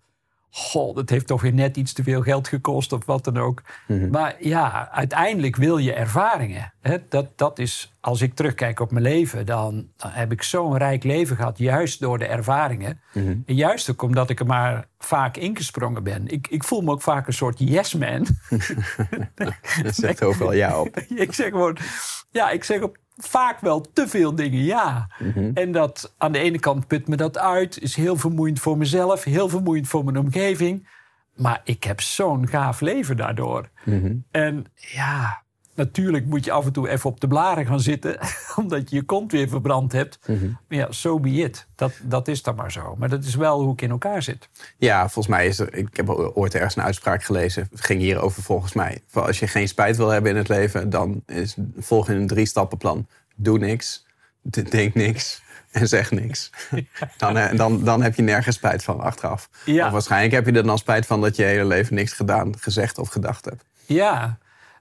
goh, 0.52 0.96
dat 0.96 1.10
heeft 1.10 1.28
toch 1.28 1.42
weer 1.42 1.54
net 1.54 1.78
iets 1.78 1.94
te 1.94 2.04
veel 2.04 2.22
geld 2.22 2.48
gekost 2.48 2.94
of 2.94 3.06
wat 3.06 3.24
dan 3.24 3.38
ook. 3.38 3.62
Maar 4.12 4.36
ja, 4.40 4.90
uiteindelijk 4.92 5.56
wil 5.56 5.78
je 5.78 5.94
ervaringen. 5.94 6.74
Hè? 6.82 6.98
Dat, 7.10 7.38
dat 7.38 7.60
is, 7.60 7.96
als 8.02 8.22
ik 8.22 8.34
terugkijk 8.34 8.80
op 8.80 8.92
mijn 8.92 9.04
leven, 9.04 9.46
dan, 9.46 9.88
dan 9.98 10.12
heb 10.12 10.32
ik 10.32 10.44
zo'n 10.44 10.78
rijk 10.78 11.04
leven 11.04 11.36
gehad, 11.36 11.58
juist 11.58 12.00
door 12.00 12.18
de 12.18 12.26
ervaringen. 12.26 13.02
En 13.46 13.56
juist 13.56 13.90
ook 13.90 14.02
omdat 14.02 14.30
ik 14.30 14.40
er 14.40 14.46
maar 14.46 14.88
vaak 14.98 15.38
ingesprongen 15.38 16.04
ben. 16.04 16.28
Ik, 16.28 16.48
ik 16.48 16.64
voel 16.64 16.82
me 16.82 16.92
ook 16.92 17.02
vaak 17.02 17.28
een 17.28 17.34
soort 17.34 17.60
yes-man. 17.60 18.26
Dat 19.84 19.96
zegt 19.96 20.24
overal 20.24 20.54
ja 20.54 20.80
op. 20.82 21.00
ik 21.26 21.34
zeg 21.34 21.50
gewoon, 21.50 21.78
ja, 22.32 22.50
ik 22.50 22.64
zeg 22.64 22.82
op 22.82 22.98
vaak 23.24 23.60
wel 23.60 23.82
te 23.94 24.08
veel 24.08 24.36
dingen 24.36 24.64
ja. 24.64 25.08
En 25.54 25.72
dat 25.72 26.14
aan 26.18 26.32
de 26.32 26.40
ene 26.40 26.60
kant 26.60 26.88
put 26.88 27.08
me 27.08 27.16
dat 27.16 27.38
uit, 27.38 27.82
is 27.82 27.96
heel 27.96 28.16
vermoeiend 28.16 28.60
voor 28.60 28.78
mezelf, 28.78 29.24
heel 29.24 29.50
vermoeiend 29.50 29.88
voor 29.88 30.04
mijn 30.04 30.18
omgeving. 30.18 30.88
Maar 31.36 31.62
ik 31.64 31.84
heb 31.84 32.02
zo'n 32.02 32.48
gaaf 32.48 32.82
leven 32.82 33.18
daardoor. 33.18 33.70
En 34.32 34.66
ja, 34.76 35.44
natuurlijk 35.80 36.26
moet 36.26 36.46
je 36.46 36.52
af 36.52 36.66
en 36.66 36.72
toe 36.72 36.90
even 36.90 37.10
op 37.10 37.20
de 37.20 37.28
blaren 37.28 37.66
gaan 37.66 37.80
zitten, 37.80 38.18
omdat 38.56 38.90
je 38.90 38.96
je 38.96 39.04
kont 39.04 39.32
weer 39.32 39.50
verbrand 39.50 39.92
hebt. 39.92 40.20
Maar 40.28 40.78
ja, 40.78 40.92
so 40.92 41.20
be 41.20 41.30
it. 41.30 41.68
Dat, 41.76 41.92
dat 42.04 42.28
is 42.28 42.44
dan 42.44 42.56
maar 42.56 42.72
zo. 42.72 42.96
Maar 42.98 43.10
dat 43.10 43.24
is 43.24 43.36
wel 43.36 43.62
hoe 43.62 43.74
ik 43.74 43.82
in 43.82 43.90
elkaar 43.90 44.24
zit. 44.24 44.50
Ja, 44.78 45.10
volgens 45.10 45.28
mij 45.28 45.48
is 45.48 45.60
er. 45.60 45.74
Ik 45.74 45.98
heb 45.98 46.10
ooit 46.10 46.56
ergens 46.56 46.76
een 46.76 46.84
uitspraak 46.84 47.24
gelezen. 47.24 47.68
Het 47.72 47.82
ging 47.82 48.02
hierover 48.02 48.44
volgens 48.44 48.74
mij. 48.74 49.02
Als 49.14 49.40
je 49.40 49.48
geen 49.48 49.68
spijt 49.68 49.98
wil 49.98 50.10
hebben 50.10 50.32
in 50.32 50.38
het 50.38 50.48
leven, 50.48 50.90
dan 50.90 51.24
is 51.26 51.56
volg 51.78 52.08
je 52.08 52.14
een 52.14 52.28
drie-stappenplan. 52.28 53.08
Doe 53.36 53.58
niks, 53.58 54.06
denk 54.70 54.94
niks 54.94 55.42
en 55.72 55.88
zeg 55.88 56.12
niks. 56.12 56.50
Dan, 57.18 57.38
eh, 57.38 57.58
dan, 57.58 57.84
dan 57.84 58.02
heb 58.02 58.16
je 58.16 58.22
nergens 58.22 58.56
spijt 58.56 58.84
van 58.84 59.00
achteraf. 59.00 59.50
Ja. 59.66 59.86
Of 59.86 59.92
waarschijnlijk 59.92 60.34
heb 60.34 60.46
je 60.46 60.52
er 60.52 60.66
dan 60.66 60.78
spijt 60.78 61.06
van 61.06 61.22
dat 61.22 61.36
je 61.36 61.44
je 61.44 61.50
hele 61.50 61.66
leven 61.66 61.96
niks 61.96 62.14
gedaan, 62.14 62.60
gezegd 62.60 62.98
of 62.98 63.10
gedacht 63.10 63.46
hebt. 63.46 63.64
Ja, 63.86 64.38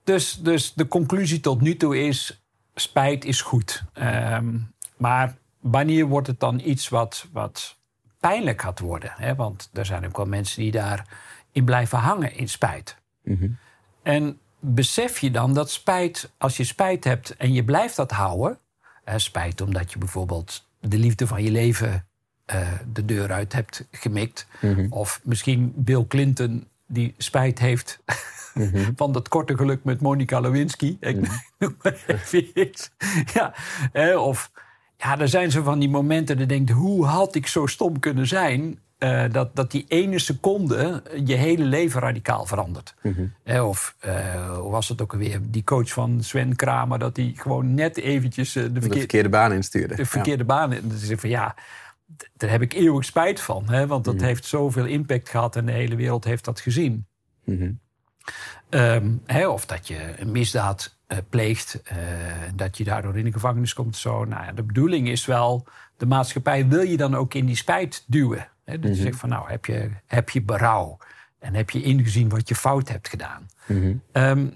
dus, 0.08 0.38
dus 0.42 0.72
de 0.74 0.88
conclusie 0.88 1.40
tot 1.40 1.60
nu 1.60 1.76
toe 1.76 1.98
is: 1.98 2.42
spijt 2.74 3.24
is 3.24 3.40
goed. 3.40 3.82
Ehm, 3.92 4.58
maar 4.96 5.36
wanneer 5.60 6.06
wordt 6.06 6.26
het 6.26 6.40
dan 6.40 6.60
iets 6.64 6.88
wat, 6.88 7.26
wat 7.32 7.76
pijnlijk 8.20 8.62
gaat 8.62 8.78
worden? 8.78 9.12
Hè? 9.16 9.34
Want 9.34 9.70
er 9.72 9.86
zijn 9.86 10.06
ook 10.06 10.16
wel 10.16 10.26
mensen 10.26 10.62
die 10.62 10.70
daarin 10.70 11.64
blijven 11.64 11.98
hangen 11.98 12.36
in 12.36 12.48
spijt. 12.48 12.96
En 14.02 14.38
besef 14.60 15.18
je 15.18 15.30
dan 15.30 15.54
dat 15.54 15.70
spijt, 15.70 16.32
als 16.38 16.56
je 16.56 16.64
spijt 16.64 17.04
hebt 17.04 17.36
en 17.36 17.52
je 17.52 17.64
blijft 17.64 17.96
dat 17.96 18.10
houden, 18.10 18.58
hè, 19.04 19.18
spijt 19.18 19.60
omdat 19.60 19.92
je 19.92 19.98
bijvoorbeeld 19.98 20.68
de 20.80 20.98
liefde 20.98 21.26
van 21.26 21.42
je 21.42 21.50
leven 21.50 22.06
eh, 22.44 22.72
de 22.92 23.04
deur 23.04 23.32
uit 23.32 23.52
hebt 23.52 23.86
gemikt, 23.90 24.46
of 24.90 25.20
misschien 25.24 25.72
Bill 25.76 26.04
Clinton 26.06 26.68
die 26.88 27.14
spijt 27.18 27.58
heeft 27.58 27.98
van 28.96 29.12
dat 29.12 29.28
korte 29.28 29.56
geluk 29.56 29.84
met 29.84 30.00
Monica 30.00 30.40
Lewinsky. 30.40 30.96
Ik 31.00 31.16
noem 31.58 31.76
maar 31.82 32.04
even 32.06 32.60
iets. 32.60 32.90
Ja, 33.34 33.54
hè, 33.92 34.16
of 34.16 34.50
ja, 34.96 35.18
er 35.18 35.28
zijn 35.28 35.50
zo 35.50 35.62
van 35.62 35.78
die 35.78 35.88
momenten 35.88 36.36
dat 36.38 36.50
je 36.50 36.54
denkt, 36.56 36.70
hoe 36.70 37.04
had 37.06 37.34
ik 37.34 37.46
zo 37.46 37.66
stom 37.66 37.98
kunnen 37.98 38.26
zijn? 38.26 38.78
eh, 38.98 39.24
dat, 39.32 39.56
dat 39.56 39.70
die 39.70 39.84
ene 39.88 40.18
seconde 40.18 41.02
je 41.24 41.34
hele 41.34 41.64
leven 41.64 42.00
radicaal 42.00 42.46
verandert. 42.46 42.94
Of 43.62 43.94
eh, 44.00 44.58
hoe 44.58 44.70
was 44.70 44.88
het 44.88 45.02
ook 45.02 45.12
alweer? 45.12 45.38
Die 45.42 45.64
coach 45.64 45.92
van 45.92 46.22
Sven 46.22 46.56
Kramer, 46.56 46.98
dat 46.98 47.16
hij 47.16 47.32
gewoon 47.36 47.74
net 47.74 47.96
eventjes 47.96 48.56
eh, 48.56 48.62
de, 48.62 48.72
De 48.72 48.80
verkeer- 48.80 48.98
verkeerde 48.98 49.28
baan 49.28 49.52
instuurde. 49.52 49.94
de 49.94 50.06
verkeerde 50.06 50.44
baan. 50.44 50.72
En 50.72 50.88
dan 50.88 51.18
van 51.18 51.30
ja, 51.30 51.54
daar 52.36 52.50
heb 52.50 52.62
ik 52.62 52.72
eeuwig 52.72 53.04
spijt 53.04 53.40
van. 53.40 53.68
Hè? 53.68 53.86
Want 53.86 54.04
dat 54.04 54.20
heeft 54.20 54.44
zoveel 54.44 54.84
impact 54.84 55.28
gehad 55.28 55.56
en 55.56 55.66
de 55.66 55.72
hele 55.72 55.96
wereld 55.96 56.24
heeft 56.24 56.44
dat 56.44 56.60
gezien. 56.60 57.06
Ehm, 58.68 59.12
hè, 59.26 59.48
of 59.48 59.66
dat 59.66 59.88
je 59.88 60.14
een 60.20 60.30
misdaad 60.30 60.96
eh, 61.06 61.18
pleegt, 61.28 61.82
eh, 61.82 61.96
dat 62.54 62.78
je 62.78 62.84
daardoor 62.84 63.18
in 63.18 63.24
de 63.24 63.32
gevangenis 63.32 63.74
komt. 63.74 63.96
Zo. 63.96 64.24
Nou, 64.24 64.44
ja, 64.44 64.52
de 64.52 64.62
bedoeling 64.62 65.08
is 65.08 65.26
wel, 65.26 65.66
de 65.96 66.06
maatschappij 66.06 66.68
wil 66.68 66.82
je 66.82 66.96
dan 66.96 67.16
ook 67.16 67.34
in 67.34 67.46
die 67.46 67.56
spijt 67.56 68.04
duwen. 68.06 68.48
Hè? 68.64 68.78
Dat 68.78 68.96
je 68.96 69.02
zegt 69.02 69.18
van 69.18 69.28
nou, 69.28 69.50
heb 69.50 69.64
je, 69.64 69.90
heb 70.06 70.30
je 70.30 70.42
berouw? 70.42 70.98
En 71.38 71.54
heb 71.54 71.70
je 71.70 71.82
ingezien 71.82 72.28
wat 72.28 72.48
je 72.48 72.54
fout 72.54 72.88
hebt 72.88 73.08
gedaan? 73.08 73.46
Ehm, 74.12 74.46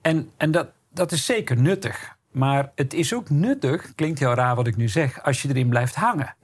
en 0.00 0.30
en 0.36 0.50
dat, 0.50 0.68
dat 0.92 1.12
is 1.12 1.24
zeker 1.24 1.56
nuttig. 1.56 2.16
Maar 2.38 2.72
het 2.74 2.94
is 2.94 3.14
ook 3.14 3.30
nuttig, 3.30 3.94
klinkt 3.94 4.18
heel 4.18 4.34
raar 4.34 4.54
wat 4.54 4.66
ik 4.66 4.76
nu 4.76 4.88
zeg, 4.88 5.22
als 5.22 5.42
je 5.42 5.48
erin 5.48 5.68
blijft 5.68 5.94
hangen. 5.94 6.34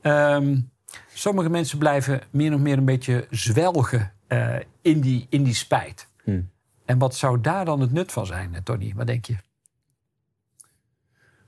Ehm, 0.00 0.56
sommige 1.14 1.48
mensen 1.50 1.78
blijven 1.78 2.20
meer 2.30 2.54
of 2.54 2.60
meer 2.60 2.78
een 2.78 2.84
beetje 2.84 3.26
zwelgen 3.30 4.12
eh, 4.26 4.56
in, 4.82 5.00
die, 5.00 5.26
in 5.30 5.42
die 5.42 5.54
spijt. 5.54 6.08
En 6.84 6.98
wat 6.98 7.14
zou 7.16 7.40
daar 7.40 7.64
dan 7.64 7.80
het 7.80 7.92
nut 7.92 8.12
van 8.12 8.26
zijn, 8.26 8.54
eh, 8.54 8.60
Tony? 8.60 8.92
Wat 8.96 9.06
denk 9.06 9.24
je? 9.24 9.36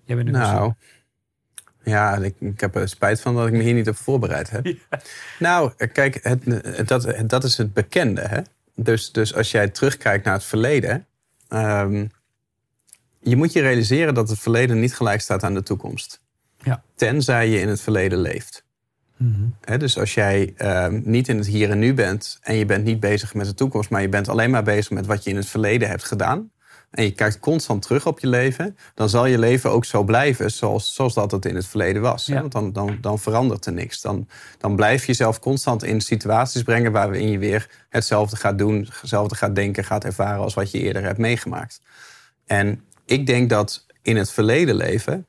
Jij 0.04 0.16
bent 0.16 0.28
nu 0.28 0.32
Nou, 0.34 0.72
ja, 1.82 2.16
ik, 2.16 2.34
ik 2.40 2.60
heb 2.60 2.74
er 2.74 2.88
spijt 2.88 3.20
van 3.20 3.34
dat 3.34 3.46
ik 3.46 3.52
me 3.52 3.62
hier 3.62 3.74
niet 3.74 3.88
op 3.88 3.96
voorbereid 3.96 4.50
heb. 4.50 4.66
Nou, 5.38 5.86
kijk, 5.86 6.18
het, 6.22 6.44
het- 6.44 6.88
dat, 6.88 7.14
dat 7.26 7.44
is 7.44 7.56
het 7.56 7.72
bekende. 7.72 8.20
Hè? 8.20 8.40
Dus, 8.74 9.12
dus 9.12 9.34
als 9.34 9.50
jij 9.50 9.68
terugkijkt 9.68 10.24
naar 10.24 10.34
het 10.34 10.44
verleden. 10.44 11.06
ehm, 11.48 12.06
je 13.22 13.36
moet 13.36 13.52
je 13.52 13.60
realiseren 13.60 14.14
dat 14.14 14.28
het 14.28 14.38
verleden 14.38 14.80
niet 14.80 14.94
gelijk 14.94 15.20
staat 15.20 15.42
aan 15.42 15.54
de 15.54 15.62
toekomst. 15.62 16.20
Ja. 16.62 16.82
Tenzij 16.94 17.48
je 17.48 17.60
in 17.60 17.68
het 17.68 17.80
verleden 17.80 18.18
leeft. 18.18 18.64
Hè, 19.60 19.78
dus 19.78 19.98
als 19.98 20.14
jij 20.14 20.52
ehm, 20.56 21.00
niet 21.04 21.28
in 21.28 21.36
het 21.36 21.46
hier 21.46 21.70
en 21.70 21.78
nu 21.78 21.94
bent 21.94 22.38
en 22.42 22.54
je 22.54 22.64
bent 22.64 22.84
niet 22.84 23.00
bezig 23.00 23.34
met 23.34 23.46
de 23.46 23.54
toekomst, 23.54 23.90
maar 23.90 24.00
je 24.00 24.08
bent 24.08 24.28
alleen 24.28 24.50
maar 24.50 24.62
bezig 24.62 24.90
met 24.90 25.06
wat 25.06 25.24
je 25.24 25.30
in 25.30 25.36
het 25.36 25.46
verleden 25.46 25.88
hebt 25.88 26.04
gedaan. 26.04 26.50
En 26.90 27.04
je 27.04 27.10
kijkt 27.10 27.38
constant 27.38 27.82
terug 27.82 28.06
op 28.06 28.20
je 28.20 28.26
leven, 28.26 28.76
dan 28.94 29.08
zal 29.08 29.26
je 29.26 29.38
leven 29.38 29.70
ook 29.70 29.84
zo 29.84 30.02
blijven 30.02 30.50
zoals, 30.50 30.94
zoals 30.94 31.14
dat 31.14 31.30
het 31.30 31.44
in 31.44 31.54
het 31.54 31.66
verleden 31.66 32.02
was. 32.02 32.28
Want 32.28 32.52
dan, 32.52 32.72
dan, 32.72 32.98
dan 33.00 33.18
verandert 33.18 33.66
er 33.66 33.72
niks. 33.72 34.00
Dan, 34.00 34.28
dan 34.58 34.76
blijf 34.76 35.00
je 35.00 35.06
jezelf 35.06 35.38
constant 35.38 35.82
in 35.84 36.00
situaties 36.00 36.62
brengen 36.62 36.92
waarin 36.92 37.28
je 37.28 37.38
weer 37.38 37.68
hetzelfde 37.88 38.36
gaat 38.36 38.58
doen, 38.58 38.88
hetzelfde 39.00 39.34
gaat 39.34 39.54
denken, 39.54 39.84
gaat 39.84 40.04
ervaren 40.04 40.42
als 40.42 40.54
wat 40.54 40.70
je 40.70 40.78
eerder 40.78 41.02
hebt 41.02 41.18
meegemaakt. 41.18 41.80
En 42.46 42.84
ik 43.12 43.26
denk 43.26 43.50
dat 43.50 43.86
in 44.02 44.16
het 44.16 44.30
verleden 44.30 44.74
leven, 44.74 45.26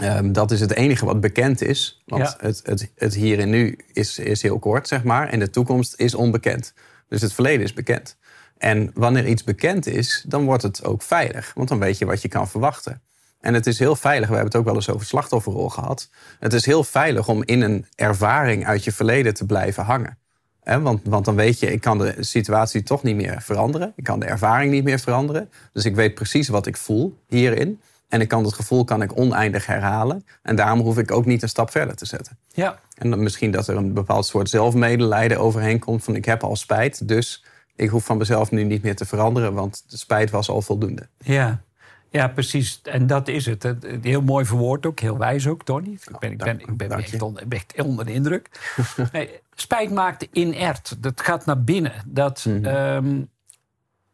ehm, 0.00 0.32
dat 0.32 0.50
is 0.50 0.60
het 0.60 0.74
enige 0.74 1.04
wat 1.04 1.20
bekend 1.20 1.62
is. 1.62 2.02
Want 2.06 2.22
Ja. 2.22 2.46
het, 2.46 2.60
het, 2.64 2.92
het 2.94 3.14
hier 3.14 3.38
en 3.38 3.50
nu 3.50 3.78
is, 3.92 4.18
is 4.18 4.42
heel 4.42 4.58
kort, 4.58 4.88
zeg 4.88 5.04
maar. 5.04 5.28
En 5.28 5.38
de 5.38 5.50
toekomst 5.50 5.94
is 5.96 6.14
onbekend. 6.14 6.72
Dus 7.08 7.22
het 7.22 7.32
verleden 7.32 7.62
is 7.62 7.72
bekend. 7.72 8.16
En 8.58 8.90
wanneer 8.94 9.26
iets 9.26 9.44
bekend 9.44 9.86
is, 9.86 10.24
dan 10.28 10.44
wordt 10.44 10.62
het 10.62 10.84
ook 10.84 11.02
veilig. 11.02 11.52
Want 11.54 11.68
dan 11.68 11.78
weet 11.78 11.98
je 11.98 12.04
wat 12.06 12.22
je 12.22 12.28
kan 12.28 12.48
verwachten. 12.48 13.02
En 13.40 13.54
het 13.54 13.66
is 13.66 13.78
heel 13.78 13.96
veilig, 13.96 14.28
we 14.28 14.34
hebben 14.34 14.52
het 14.52 14.60
ook 14.60 14.66
wel 14.66 14.74
eens 14.74 14.88
over 14.90 15.06
slachtofferrol 15.06 15.68
gehad. 15.68 16.08
Het 16.38 16.52
is 16.52 16.66
heel 16.66 16.84
veilig 16.84 17.28
om 17.28 17.42
in 17.44 17.60
een 17.60 17.86
ervaring 17.94 18.66
uit 18.66 18.84
je 18.84 18.92
verleden 18.92 19.34
te 19.34 19.46
blijven 19.46 19.84
hangen. 19.84 20.18
Want, 20.64 21.00
want 21.04 21.24
dan 21.24 21.34
weet 21.34 21.58
je, 21.58 21.72
ik 21.72 21.80
kan 21.80 21.98
de 21.98 22.14
situatie 22.18 22.82
toch 22.82 23.02
niet 23.02 23.16
meer 23.16 23.42
veranderen. 23.42 23.92
Ik 23.96 24.04
kan 24.04 24.20
de 24.20 24.26
ervaring 24.26 24.72
niet 24.72 24.84
meer 24.84 24.98
veranderen. 24.98 25.50
Dus 25.72 25.84
ik 25.84 25.94
weet 25.94 26.14
precies 26.14 26.48
wat 26.48 26.66
ik 26.66 26.76
voel 26.76 27.18
hierin. 27.28 27.80
En 28.08 28.20
ik 28.20 28.28
kan 28.28 28.44
het 28.44 28.54
gevoel 28.54 28.84
kan 28.84 29.02
ik 29.02 29.18
oneindig 29.18 29.66
herhalen. 29.66 30.26
En 30.42 30.56
daarom 30.56 30.80
hoef 30.80 30.98
ik 30.98 31.10
ook 31.10 31.26
niet 31.26 31.42
een 31.42 31.48
stap 31.48 31.70
verder 31.70 31.96
te 31.96 32.06
zetten. 32.06 32.38
Ja. 32.52 32.78
En 32.96 33.10
dan 33.10 33.22
misschien 33.22 33.50
dat 33.50 33.68
er 33.68 33.76
een 33.76 33.92
bepaald 33.92 34.26
soort 34.26 34.48
zelfmedelijden 34.48 35.38
overheen 35.38 35.78
komt. 35.78 36.04
Van 36.04 36.16
ik 36.16 36.24
heb 36.24 36.42
al 36.42 36.56
spijt, 36.56 37.08
dus 37.08 37.44
ik 37.76 37.88
hoef 37.88 38.04
van 38.04 38.16
mezelf 38.16 38.50
nu 38.50 38.64
niet 38.64 38.82
meer 38.82 38.96
te 38.96 39.04
veranderen. 39.04 39.54
Want 39.54 39.84
de 39.88 39.96
spijt 39.96 40.30
was 40.30 40.48
al 40.48 40.62
voldoende. 40.62 41.08
Ja. 41.18 41.62
Ja, 42.10 42.28
precies. 42.28 42.80
En 42.82 43.06
dat 43.06 43.28
is 43.28 43.46
het. 43.46 43.74
Heel 44.02 44.22
mooi 44.22 44.44
verwoord 44.44 44.86
ook, 44.86 45.00
heel 45.00 45.18
wijs 45.18 45.46
ook, 45.46 45.64
Tony. 45.64 45.92
Ik 45.92 46.18
ben, 46.18 46.32
ik 46.32 46.38
ben, 46.38 46.60
ik 46.60 46.76
ben 46.76 46.90
echt, 46.90 47.22
onder, 47.22 47.44
echt 47.48 47.82
onder 47.82 48.04
de 48.04 48.12
indruk. 48.12 48.74
nee, 49.12 49.40
spijt 49.54 49.90
maakt 49.90 50.26
inert. 50.32 51.02
Dat 51.02 51.20
gaat 51.20 51.44
naar 51.46 51.64
binnen. 51.64 51.92
Dat, 52.06 52.44
Mhm. 52.44 52.64
ehm, 52.64 53.22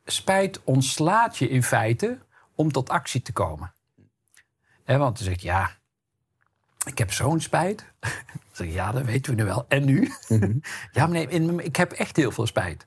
spijt 0.04 0.60
ontslaat 0.64 1.36
je 1.36 1.48
in 1.48 1.62
feite 1.62 2.18
om 2.54 2.72
tot 2.72 2.88
actie 2.88 3.22
te 3.22 3.32
komen. 3.32 3.72
Want 4.84 4.98
dan 5.16 5.16
zeg 5.26 5.40
je, 5.40 5.46
ja, 5.46 5.70
ik 6.86 6.98
heb 6.98 7.12
zo'n 7.12 7.40
spijt. 7.40 7.84
Dan 8.00 8.66
zeg 8.66 8.66
je, 8.66 8.72
ja, 8.72 8.92
dat 8.92 9.02
weten 9.04 9.34
we 9.36 9.42
nu 9.42 9.46
wel. 9.48 9.64
En 9.68 9.84
nu? 9.84 10.12
ja, 10.92 11.06
maar 11.06 11.26
nee, 11.28 11.28
ik 11.62 11.76
heb 11.76 11.92
echt 11.92 12.16
heel 12.16 12.30
veel 12.30 12.46
spijt. 12.46 12.86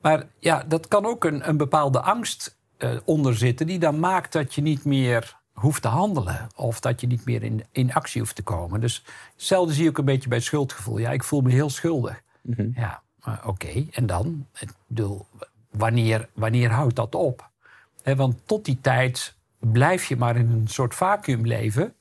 Maar 0.00 0.24
ja, 0.38 0.62
dat 0.68 0.88
kan 0.88 1.06
ook 1.06 1.24
een, 1.24 1.48
een 1.48 1.56
bepaalde 1.56 2.00
angst 2.00 2.58
eh 2.82 2.96
onder 3.04 3.36
zitten... 3.36 3.66
die 3.66 3.78
dan 3.78 4.00
maakt 4.00 4.32
dat 4.32 4.54
je 4.54 4.62
niet 4.62 4.84
meer 4.84 5.40
hoeft 5.52 5.82
te 5.82 5.88
handelen. 5.88 6.48
Of 6.56 6.80
dat 6.80 7.00
je 7.00 7.06
niet 7.06 7.24
meer 7.24 7.42
in, 7.42 7.64
in 7.72 7.92
actie 7.94 8.20
hoeft 8.20 8.34
te 8.34 8.42
komen. 8.42 8.80
Dus 8.80 9.04
hetzelfde 9.34 9.74
zie 9.74 9.82
je 9.82 9.88
ook 9.88 9.98
een 9.98 10.04
beetje 10.04 10.28
bij 10.28 10.40
schuldgevoel. 10.40 10.98
Ja, 10.98 11.10
ik 11.10 11.24
voel 11.24 11.40
me 11.40 11.50
heel 11.50 11.70
schuldig. 11.70 12.22
Ja, 12.74 13.02
maar 13.24 13.40
oké, 13.46 13.84
en 13.90 14.06
dan? 14.06 14.46
Ik 14.58 14.68
bedoel, 14.86 15.26
wanneer, 15.70 16.28
wanneer 16.32 16.70
houdt 16.70 16.96
dat 16.96 17.14
op? 17.14 17.50
Want 18.04 18.36
tot 18.46 18.64
die 18.64 18.78
tijd 18.80 19.34
blijf 19.58 20.04
je 20.04 20.16
maar 20.16 20.36
in 20.36 20.50
een 20.50 20.68
soort 20.68 20.94
vacuüm 20.94 21.46
leven. 21.46 21.94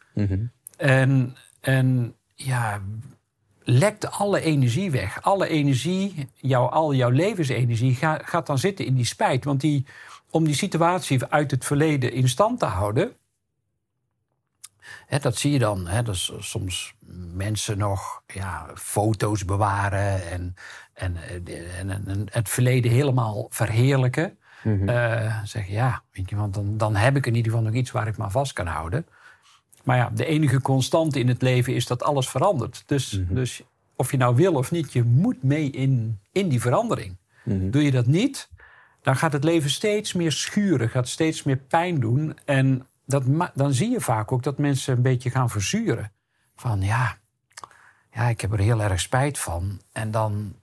En, 0.77 1.35
en 1.59 2.15
ja, 2.35 2.81
lekt 3.63 4.11
alle 4.11 4.41
energie 4.41 4.91
weg. 4.91 5.21
Alle 5.21 5.47
energie, 5.47 6.27
jouw, 6.35 6.65
al 6.65 6.93
jouw 6.93 7.09
levensenergie 7.09 7.95
ga- 7.95 8.21
gaat 8.23 8.47
dan 8.47 8.57
zitten 8.57 8.85
in 8.85 8.95
die 8.95 9.05
spijt. 9.05 9.43
Want 9.43 9.61
die, 9.61 9.85
om 10.31 10.43
die 10.43 10.55
situatie 10.55 11.25
uit 11.25 11.51
het 11.51 11.65
verleden 11.65 12.13
in 12.13 12.29
stand 12.29 12.59
te 12.59 12.65
houden... 12.65 13.15
Dat 15.21 15.38
zie 15.38 15.51
je 15.51 15.59
dan. 15.59 15.88
Hè, 15.88 16.03
dus 16.03 16.31
soms 16.39 16.95
mensen 17.33 17.77
nog 17.77 18.21
ja, 18.27 18.69
foto's 18.75 19.45
bewaren 19.45 20.29
en, 20.29 20.55
en, 20.93 21.15
en, 21.77 21.89
en 21.89 22.27
het 22.31 22.50
verleden 22.50 22.91
helemaal 22.91 23.47
verheerlijken. 23.50 24.38
Eh, 24.85 25.43
zeggen 25.43 25.73
ja, 25.73 26.03
weet 26.11 26.29
je, 26.29 26.35
want 26.35 26.53
dan, 26.53 26.77
dan 26.77 26.95
heb 26.95 27.15
ik 27.15 27.25
in 27.25 27.35
ieder 27.35 27.51
geval 27.51 27.67
nog 27.67 27.75
iets 27.75 27.91
waar 27.91 28.07
ik 28.07 28.17
me 28.17 28.23
aan 28.23 28.31
vast 28.31 28.53
kan 28.53 28.67
houden. 28.67 29.05
Maar 29.83 29.97
ja, 29.97 30.09
de 30.13 30.25
enige 30.25 30.61
constante 30.61 31.19
in 31.19 31.27
het 31.27 31.41
leven 31.41 31.75
is 31.75 31.85
dat 31.85 32.03
alles 32.03 32.29
verandert. 32.29 32.83
Dus, 32.85 33.21
dus 33.29 33.61
of 33.95 34.11
je 34.11 34.17
nou 34.17 34.35
wil 34.35 34.53
of 34.53 34.71
niet, 34.71 34.93
je 34.93 35.03
moet 35.03 35.43
mee 35.43 35.69
in, 35.69 36.19
in 36.31 36.50
die 36.50 36.61
verandering. 36.61 37.17
Doe 37.43 37.83
je 37.83 37.91
dat 37.91 38.05
niet, 38.05 38.50
dan 39.01 39.15
gaat 39.15 39.34
het 39.34 39.43
leven 39.43 39.70
steeds 39.70 40.13
meer 40.13 40.31
schuren, 40.31 40.89
gaat 40.89 41.08
steeds 41.08 41.43
meer 41.43 41.58
pijn 41.58 42.00
doen. 42.00 42.38
En 42.46 42.88
dat, 43.05 43.24
dan 43.53 43.74
zie 43.74 43.89
je 43.89 44.01
vaak 44.01 44.31
ook 44.31 44.43
dat 44.43 44.58
mensen 44.58 44.96
een 44.96 45.01
beetje 45.01 45.29
gaan 45.29 45.50
verzuren. 45.50 46.12
Van 46.55 46.81
ja, 46.81 47.17
ja, 48.13 48.27
ik 48.27 48.41
heb 48.41 48.51
er 48.51 48.60
heel 48.60 48.81
erg 48.81 49.00
spijt 49.00 49.39
van. 49.39 49.81
En 49.91 50.12
dan, 50.12 50.55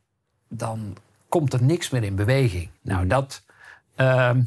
dan 0.48 0.96
komt 1.28 1.52
er 1.52 1.62
niks 1.62 1.90
meer 1.90 2.02
in 2.02 2.16
beweging. 2.16 2.68
Nou, 2.82 3.06
dat, 3.06 3.44
ehm, 3.94 4.42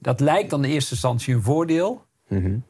dat 0.00 0.20
lijkt 0.20 0.50
dan 0.50 0.64
in 0.64 0.70
eerste 0.70 0.92
instantie 0.92 1.34
een 1.34 1.42
voordeel. 1.42 2.04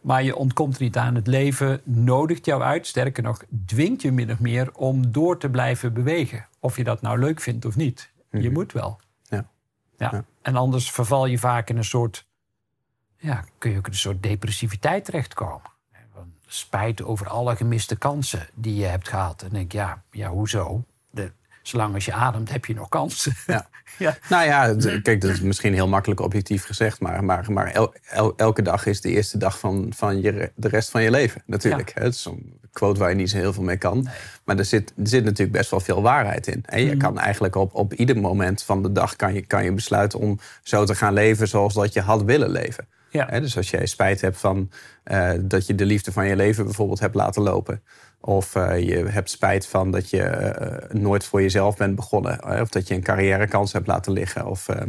Maar 0.00 0.22
je 0.22 0.36
ontkomt 0.36 0.76
er 0.76 0.82
niet 0.82 0.96
aan. 0.96 1.14
Het 1.14 1.26
leven 1.26 1.80
nodigt 1.84 2.44
jou 2.44 2.62
uit. 2.62 2.86
Sterker 2.86 3.22
nog, 3.22 3.42
dwingt 3.66 4.02
je 4.02 4.12
min 4.12 4.30
of 4.30 4.38
meer 4.38 4.70
om 4.74 5.12
door 5.12 5.38
te 5.38 5.50
blijven 5.50 5.92
bewegen. 5.92 6.46
Of 6.60 6.76
je 6.76 6.84
dat 6.84 7.00
nou 7.00 7.18
leuk 7.18 7.40
vindt 7.40 7.64
of 7.64 7.76
niet. 7.76 8.12
Je 8.30 8.50
moet 8.50 8.72
wel. 8.72 9.00
Ja. 9.98 10.24
En 10.42 10.56
anders 10.56 10.90
verval 10.90 11.26
je 11.26 11.38
vaak 11.38 11.68
in 11.68 11.76
een 11.76 11.84
soort... 11.84 12.26
Ja, 13.16 13.44
kun 13.58 13.70
je 13.70 13.78
ook 13.78 13.86
in 13.86 13.92
een 13.92 13.98
soort 13.98 14.22
depressiviteit 14.22 15.04
terechtkomen. 15.04 15.74
Spijt 16.46 17.02
over 17.02 17.28
alle 17.28 17.56
gemiste 17.56 17.96
kansen 17.96 18.48
die 18.54 18.74
je 18.74 18.84
hebt 18.84 19.08
gehad. 19.08 19.42
En 19.42 19.48
denk 19.48 19.72
ja, 19.72 20.02
ja 20.10 20.28
hoezo? 20.28 20.84
Zolang 21.66 21.94
als 21.94 22.04
je 22.04 22.12
ademt, 22.12 22.50
heb 22.52 22.64
je 22.64 22.74
nog 22.74 22.88
kansen. 22.88 23.32
Ja. 23.46 23.68
ja. 23.98 24.16
Nou 24.28 24.44
ja, 24.44 24.74
kijk, 25.02 25.20
dat 25.20 25.30
is 25.30 25.40
misschien 25.40 25.74
heel 25.74 25.88
makkelijk 25.88 26.20
objectief 26.20 26.64
gezegd, 26.64 27.00
maar, 27.00 27.24
maar, 27.24 27.52
maar 27.52 27.66
el- 27.72 27.94
el- 28.10 28.36
elke 28.36 28.62
dag 28.62 28.86
is 28.86 29.00
de 29.00 29.10
eerste 29.10 29.38
dag 29.38 29.58
van, 29.58 29.92
van 29.96 30.20
je, 30.20 30.52
de 30.54 30.68
rest 30.68 30.90
van 30.90 31.02
je 31.02 31.10
leven, 31.10 31.42
natuurlijk. 31.46 31.92
Ja. 31.94 32.02
Het 32.02 32.14
is 32.14 32.22
zo'n 32.22 32.58
quote 32.72 33.00
waar 33.00 33.08
je 33.08 33.14
niet 33.16 33.30
zo 33.30 33.36
heel 33.36 33.52
veel 33.52 33.62
mee 33.62 33.76
kan. 33.76 34.08
Maar 34.44 34.58
er 34.58 34.64
zit, 34.64 34.92
er 34.96 35.08
zit 35.08 35.24
natuurlijk 35.24 35.56
best 35.58 35.70
wel 35.70 35.80
veel 35.80 36.02
waarheid 36.02 36.46
in. 36.46 36.62
Hè. 36.66 36.78
Je 36.78 36.86
Mhm. 36.86 36.98
kan 36.98 37.18
eigenlijk 37.18 37.54
op, 37.56 37.74
op 37.74 37.92
ieder 37.92 38.18
moment 38.20 38.62
van 38.62 38.82
de 38.82 38.92
dag 38.92 39.16
kan 39.16 39.34
je, 39.34 39.40
kan 39.46 39.64
je 39.64 39.72
besluiten 39.72 40.18
om 40.18 40.38
zo 40.62 40.84
te 40.84 40.94
gaan 40.94 41.12
leven 41.12 41.48
zoals 41.48 41.74
dat 41.74 41.92
je 41.92 42.00
had 42.00 42.22
willen 42.22 42.50
leven. 42.50 42.86
Ja. 43.10 43.40
Dus 43.40 43.56
als 43.56 43.70
jij 43.70 43.86
spijt 43.86 44.20
hebt 44.20 44.38
van 44.38 44.70
eh, 45.04 45.30
dat 45.40 45.66
je 45.66 45.74
de 45.74 45.84
liefde 45.84 46.12
van 46.12 46.26
je 46.26 46.36
leven 46.36 46.64
bijvoorbeeld 46.64 47.00
hebt 47.00 47.14
laten 47.14 47.42
lopen. 47.42 47.82
Of 48.20 48.54
eh, 48.54 48.80
je 48.88 48.96
hebt 49.08 49.30
spijt 49.30 49.66
van 49.66 49.90
dat 49.90 50.10
je 50.10 50.22
eh, 50.22 50.90
nooit 51.00 51.24
voor 51.24 51.42
jezelf 51.42 51.76
bent 51.76 51.94
begonnen. 51.94 52.60
Of 52.60 52.68
dat 52.68 52.88
je 52.88 52.94
een 52.94 53.02
carrièrekans 53.02 53.72
hebt 53.72 53.86
laten 53.86 54.12
liggen. 54.12 54.46
Of 54.46 54.68
eh, 54.68 54.82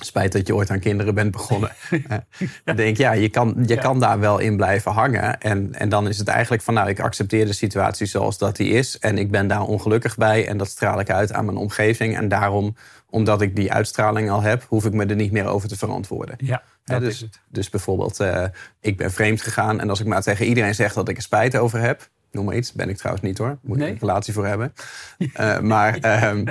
spijt 0.00 0.32
dat 0.32 0.46
je 0.46 0.54
ooit 0.54 0.70
aan 0.70 0.78
kinderen 0.80 1.14
bent 1.14 1.30
begonnen. 1.30 1.70
Eh, 2.08 2.18
Dan 2.64 2.76
denk 2.76 2.96
ja, 2.96 3.12
je, 3.12 3.28
kan, 3.28 3.54
je 3.66 3.74
Ja. 3.74 3.80
kan 3.80 4.00
daar 4.00 4.18
wel 4.20 4.38
in 4.38 4.56
blijven 4.56 4.92
hangen. 4.92 5.40
En, 5.40 5.74
en 5.74 5.88
dan 5.88 6.08
is 6.08 6.18
het 6.18 6.28
eigenlijk 6.28 6.62
van, 6.62 6.74
nou, 6.74 6.88
ik 6.88 7.00
accepteer 7.00 7.46
de 7.46 7.52
situatie 7.52 8.06
zoals 8.06 8.38
dat 8.38 8.56
die 8.56 8.68
is. 8.68 8.98
En 8.98 9.18
ik 9.18 9.30
ben 9.30 9.46
daar 9.48 9.62
ongelukkig 9.62 10.16
bij. 10.16 10.48
En 10.48 10.56
dat 10.58 10.68
straal 10.68 11.00
ik 11.00 11.10
uit 11.10 11.32
aan 11.32 11.44
mijn 11.44 11.56
omgeving. 11.56 12.16
En 12.16 12.28
daarom, 12.28 12.76
omdat 13.10 13.40
ik 13.42 13.56
die 13.56 13.72
uitstraling 13.72 14.30
al 14.30 14.42
heb, 14.42 14.64
hoef 14.68 14.84
ik 14.84 14.92
me 14.92 15.06
er 15.06 15.16
niet 15.16 15.32
meer 15.32 15.46
over 15.46 15.68
te 15.68 15.76
verantwoorden. 15.76 16.34
ja, 16.38 16.62
Ja, 16.84 16.94
dat 16.94 17.00
dus, 17.00 17.14
is 17.14 17.20
het. 17.20 17.40
dus 17.48 17.70
bijvoorbeeld, 17.70 18.20
eh, 18.20 18.44
ik 18.80 18.96
ben 18.96 19.10
vreemd 19.12 19.42
gegaan. 19.42 19.80
En 19.80 19.90
als 19.90 20.00
ik 20.00 20.06
maar 20.06 20.22
tegen 20.22 20.46
iedereen 20.46 20.74
zeg 20.74 20.92
dat 20.92 21.08
ik 21.08 21.16
er 21.16 21.22
spijt 21.22 21.56
over 21.56 21.80
heb. 21.80 22.08
Noem 22.32 22.44
maar 22.44 22.56
iets, 22.56 22.72
ben 22.72 22.88
ik 22.88 22.96
trouwens 22.96 23.24
niet 23.26 23.38
hoor. 23.38 23.58
Moet 23.62 23.76
Nee? 23.76 23.86
ik 23.86 23.92
een 23.94 24.00
relatie 24.00 24.32
voor 24.32 24.46
hebben. 24.46 24.72
Eh, 25.32 25.58
maar 25.60 25.96
ehm, 25.98 26.44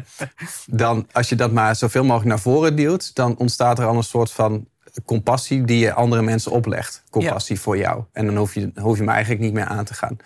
dan, 0.66 1.08
als 1.12 1.30
je 1.30 1.36
dat 1.36 1.52
maar 1.52 1.76
zoveel 1.76 2.04
mogelijk 2.04 2.30
naar 2.30 2.40
voren 2.40 2.76
duwt. 2.76 3.16
dan 3.16 3.38
ontstaat 3.38 3.80
er 3.80 3.86
al 3.86 3.96
een 3.98 4.04
soort 4.04 4.32
van 4.32 4.68
compassie 5.06 5.64
die 5.64 5.80
je 5.80 5.94
andere 5.94 6.22
mensen 6.22 6.52
oplegt. 6.52 7.04
Compassie 7.10 7.60
voor 7.60 7.78
jou. 7.78 8.04
En 8.12 8.26
dan 8.26 8.38
hoef 8.38 8.54
je, 8.54 8.72
hoef 8.76 8.98
je 8.98 9.04
me 9.04 9.12
eigenlijk 9.12 9.42
niet 9.42 9.54
meer 9.54 9.66
aan 9.66 9.86
te 9.86 9.94
gaan. 9.94 10.18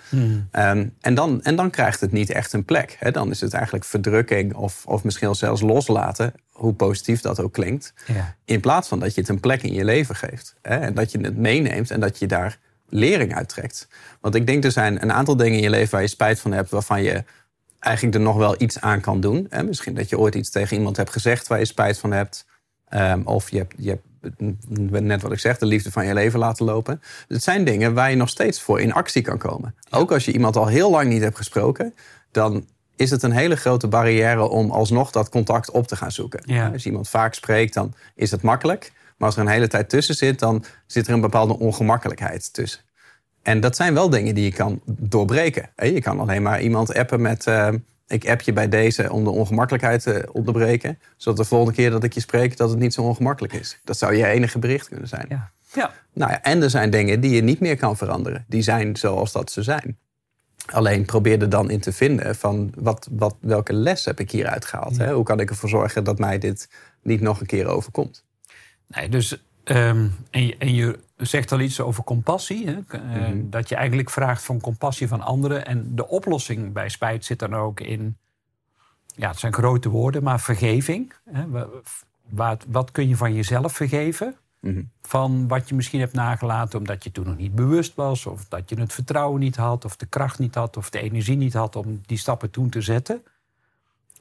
Ehm, 0.51 0.87
en, 1.01 1.13
dan, 1.13 1.41
en 1.43 1.55
dan 1.55 1.69
krijgt 1.69 1.99
het 2.01 2.11
niet 2.11 2.29
echt 2.29 2.53
een 2.53 2.65
plek. 2.65 2.95
Hè? 2.99 3.11
Dan 3.11 3.29
is 3.29 3.41
het 3.41 3.53
eigenlijk 3.53 3.85
verdrukking 3.85 4.53
of, 4.55 4.85
of 4.85 5.03
misschien 5.03 5.35
zelfs 5.35 5.61
loslaten. 5.61 6.33
Hoe 6.51 6.73
positief 6.73 7.21
dat 7.21 7.39
ook 7.39 7.53
klinkt. 7.53 7.93
Ja. 8.07 8.35
In 8.45 8.59
plaats 8.59 8.87
van 8.87 8.99
dat 8.99 9.15
je 9.15 9.21
het 9.21 9.29
een 9.29 9.39
plek 9.39 9.61
in 9.63 9.73
je 9.73 9.85
leven 9.85 10.15
geeft. 10.15 10.55
Hè? 10.61 10.75
En 10.75 10.93
dat 10.93 11.11
je 11.11 11.19
het 11.19 11.37
meeneemt 11.37 11.91
en 11.91 11.99
dat 11.99 12.19
je 12.19 12.27
daar 12.27 12.59
lering 12.91 13.35
uittrekt. 13.35 13.87
Want 14.19 14.35
ik 14.35 14.47
denk 14.47 14.63
er 14.63 14.71
zijn 14.71 15.01
een 15.01 15.11
aantal 15.11 15.35
dingen 15.35 15.57
in 15.57 15.63
je 15.63 15.69
leven 15.69 15.91
waar 15.91 16.01
je 16.01 16.07
spijt 16.07 16.39
van 16.39 16.51
hebt, 16.51 16.69
waarvan 16.69 17.03
je 17.03 17.23
eigenlijk 17.79 18.15
er 18.15 18.21
nog 18.21 18.35
wel 18.35 18.55
iets 18.57 18.81
aan 18.81 19.01
kan 19.01 19.21
doen. 19.21 19.47
Hè? 19.49 19.63
Misschien 19.63 19.93
dat 19.93 20.09
je 20.09 20.17
ooit 20.17 20.35
iets 20.35 20.49
tegen 20.49 20.77
iemand 20.77 20.97
hebt 20.97 21.09
gezegd 21.09 21.47
waar 21.47 21.59
je 21.59 21.65
spijt 21.65 21.99
van 21.99 22.11
hebt. 22.11 22.45
Ehm, 22.87 23.21
of 23.23 23.49
je 23.49 23.57
hebt, 23.57 23.73
je 23.77 23.89
hebt 23.89 25.01
net 25.01 25.21
wat 25.21 25.31
ik 25.31 25.39
zeg, 25.39 25.57
de 25.57 25.65
liefde 25.65 25.91
van 25.91 26.05
je 26.05 26.13
leven 26.13 26.39
laten 26.39 26.65
lopen. 26.65 27.01
Het 27.27 27.43
zijn 27.43 27.63
dingen 27.63 27.93
waar 27.93 28.09
je 28.09 28.15
nog 28.15 28.29
steeds 28.29 28.61
voor 28.61 28.81
in 28.81 28.93
actie 28.93 29.21
kan 29.21 29.37
komen. 29.37 29.75
Ook 29.89 30.11
als 30.11 30.25
je 30.25 30.31
iemand 30.31 30.55
al 30.55 30.67
heel 30.67 30.91
lang 30.91 31.09
niet 31.09 31.21
hebt 31.21 31.37
gesproken, 31.37 31.93
dan 32.31 32.65
is 32.95 33.09
het 33.09 33.23
een 33.23 33.31
hele 33.31 33.55
grote 33.55 33.87
barrière 33.87 34.49
om 34.49 34.71
alsnog 34.71 35.11
dat 35.11 35.29
contact 35.29 35.71
op 35.71 35.87
te 35.87 35.95
gaan 35.95 36.11
zoeken. 36.11 36.41
Ja. 36.45 36.69
Als 36.69 36.83
je 36.83 36.89
iemand 36.89 37.09
vaak 37.09 37.33
spreekt, 37.33 37.73
dan 37.73 37.93
is 38.15 38.31
het 38.31 38.41
makkelijk. 38.41 38.91
Maar 39.21 39.29
als 39.29 39.39
er 39.39 39.45
een 39.45 39.51
hele 39.51 39.67
tijd 39.67 39.89
tussen 39.89 40.15
zit, 40.15 40.39
dan 40.39 40.63
zit 40.85 41.07
er 41.07 41.13
een 41.13 41.21
bepaalde 41.21 41.59
ongemakkelijkheid 41.59 42.53
tussen. 42.53 42.81
En 43.41 43.59
dat 43.59 43.75
zijn 43.75 43.93
wel 43.93 44.09
dingen 44.09 44.35
die 44.35 44.43
je 44.43 44.51
kan 44.51 44.81
doorbreken. 44.85 45.69
hè. 45.75 45.85
Je 45.85 46.01
kan 46.01 46.19
alleen 46.19 46.41
maar 46.41 46.61
iemand 46.61 46.93
appen 46.95 47.21
met... 47.21 47.47
eh, 47.47 47.69
ik 48.07 48.29
app 48.29 48.41
je 48.41 48.53
bij 48.53 48.69
deze 48.69 49.11
om 49.11 49.23
de 49.23 49.29
ongemakkelijkheid 49.29 50.03
te 50.03 50.29
onderbreken. 50.31 50.99
Zodat 51.17 51.39
de 51.39 51.45
volgende 51.45 51.73
keer 51.75 51.89
dat 51.89 52.03
ik 52.03 52.13
je 52.13 52.19
spreek, 52.19 52.57
dat 52.57 52.69
het 52.69 52.79
niet 52.79 52.93
zo 52.93 53.01
ongemakkelijk 53.01 53.53
is. 53.53 53.79
Dat 53.83 53.97
zou 53.97 54.15
je 54.15 54.25
enige 54.25 54.59
bericht 54.59 54.87
kunnen 54.87 55.07
zijn. 55.07 55.25
Ja. 55.29 55.51
ja. 55.73 55.91
Nou 56.13 56.31
ja, 56.31 56.41
en 56.41 56.61
er 56.63 56.69
zijn 56.69 56.89
dingen 56.89 57.19
die 57.21 57.31
je 57.31 57.41
niet 57.41 57.59
meer 57.59 57.77
kan 57.77 57.97
veranderen. 57.97 58.45
Die 58.47 58.61
zijn 58.61 58.95
zoals 58.95 59.31
dat 59.31 59.51
ze 59.51 59.63
zijn. 59.63 59.97
Alleen 60.65 61.05
probeer 61.05 61.41
er 61.41 61.49
dan 61.49 61.69
in 61.69 61.79
te 61.79 61.93
vinden 61.93 62.35
van 62.35 62.73
wat, 62.77 63.07
wat, 63.11 63.35
welke 63.39 63.73
les 63.73 64.05
heb 64.05 64.19
ik 64.19 64.31
hieruit 64.31 64.65
gehaald? 64.65 64.97
Hè? 64.97 65.13
Hoe 65.13 65.23
kan 65.23 65.39
ik 65.39 65.49
ervoor 65.49 65.69
zorgen 65.69 66.03
dat 66.03 66.19
mij 66.19 66.37
dit 66.37 66.69
niet 67.01 67.21
nog 67.21 67.39
een 67.39 67.45
keer 67.45 67.67
overkomt? 67.67 68.23
Nee, 68.95 69.09
dus, 69.09 69.37
ehm, 69.63 70.07
en, 70.29 70.45
je, 70.45 70.55
en 70.57 70.73
je 70.73 70.99
zegt 71.17 71.51
al 71.51 71.59
iets 71.59 71.79
over 71.81 72.03
compassie. 72.03 72.67
Hè? 72.67 72.79
Eh, 72.87 73.31
Dat 73.43 73.69
je 73.69 73.75
eigenlijk 73.75 74.09
vraagt 74.09 74.43
van 74.43 74.59
compassie 74.61 75.07
van 75.07 75.21
anderen. 75.21 75.65
En 75.65 75.95
de 75.95 76.07
oplossing 76.07 76.73
bij 76.73 76.89
spijt 76.89 77.25
zit 77.25 77.39
dan 77.39 77.55
ook 77.55 77.79
in... 77.79 78.17
ja, 79.15 79.29
het 79.29 79.39
zijn 79.39 79.53
grote 79.53 79.89
woorden, 79.89 80.23
maar 80.23 80.39
vergeving. 80.39 81.13
Hè, 81.29 81.49
wa- 81.49 81.67
wat, 82.29 82.65
wat 82.67 82.91
kun 82.91 83.07
je 83.07 83.15
van 83.15 83.33
jezelf 83.33 83.73
vergeven? 83.73 84.35
Mhm. 84.59 84.81
Van 85.01 85.47
wat 85.47 85.69
je 85.69 85.75
misschien 85.75 85.99
hebt 85.99 86.13
nagelaten 86.13 86.79
omdat 86.79 87.03
je 87.03 87.11
toen 87.11 87.25
nog 87.25 87.37
niet 87.37 87.55
bewust 87.55 87.95
was, 87.95 88.25
of 88.25 88.45
dat 88.47 88.69
je 88.69 88.79
het 88.79 88.93
vertrouwen 88.93 89.39
niet 89.39 89.55
had, 89.55 89.85
of 89.85 89.95
de 89.95 90.05
kracht 90.05 90.39
niet 90.39 90.55
had, 90.55 90.77
of 90.77 90.89
de 90.89 90.99
energie 91.01 91.37
niet 91.37 91.53
had 91.53 91.75
om 91.75 92.01
die 92.05 92.17
stappen 92.17 92.49
toen 92.49 92.69
te 92.69 92.81
zetten. 92.81 93.23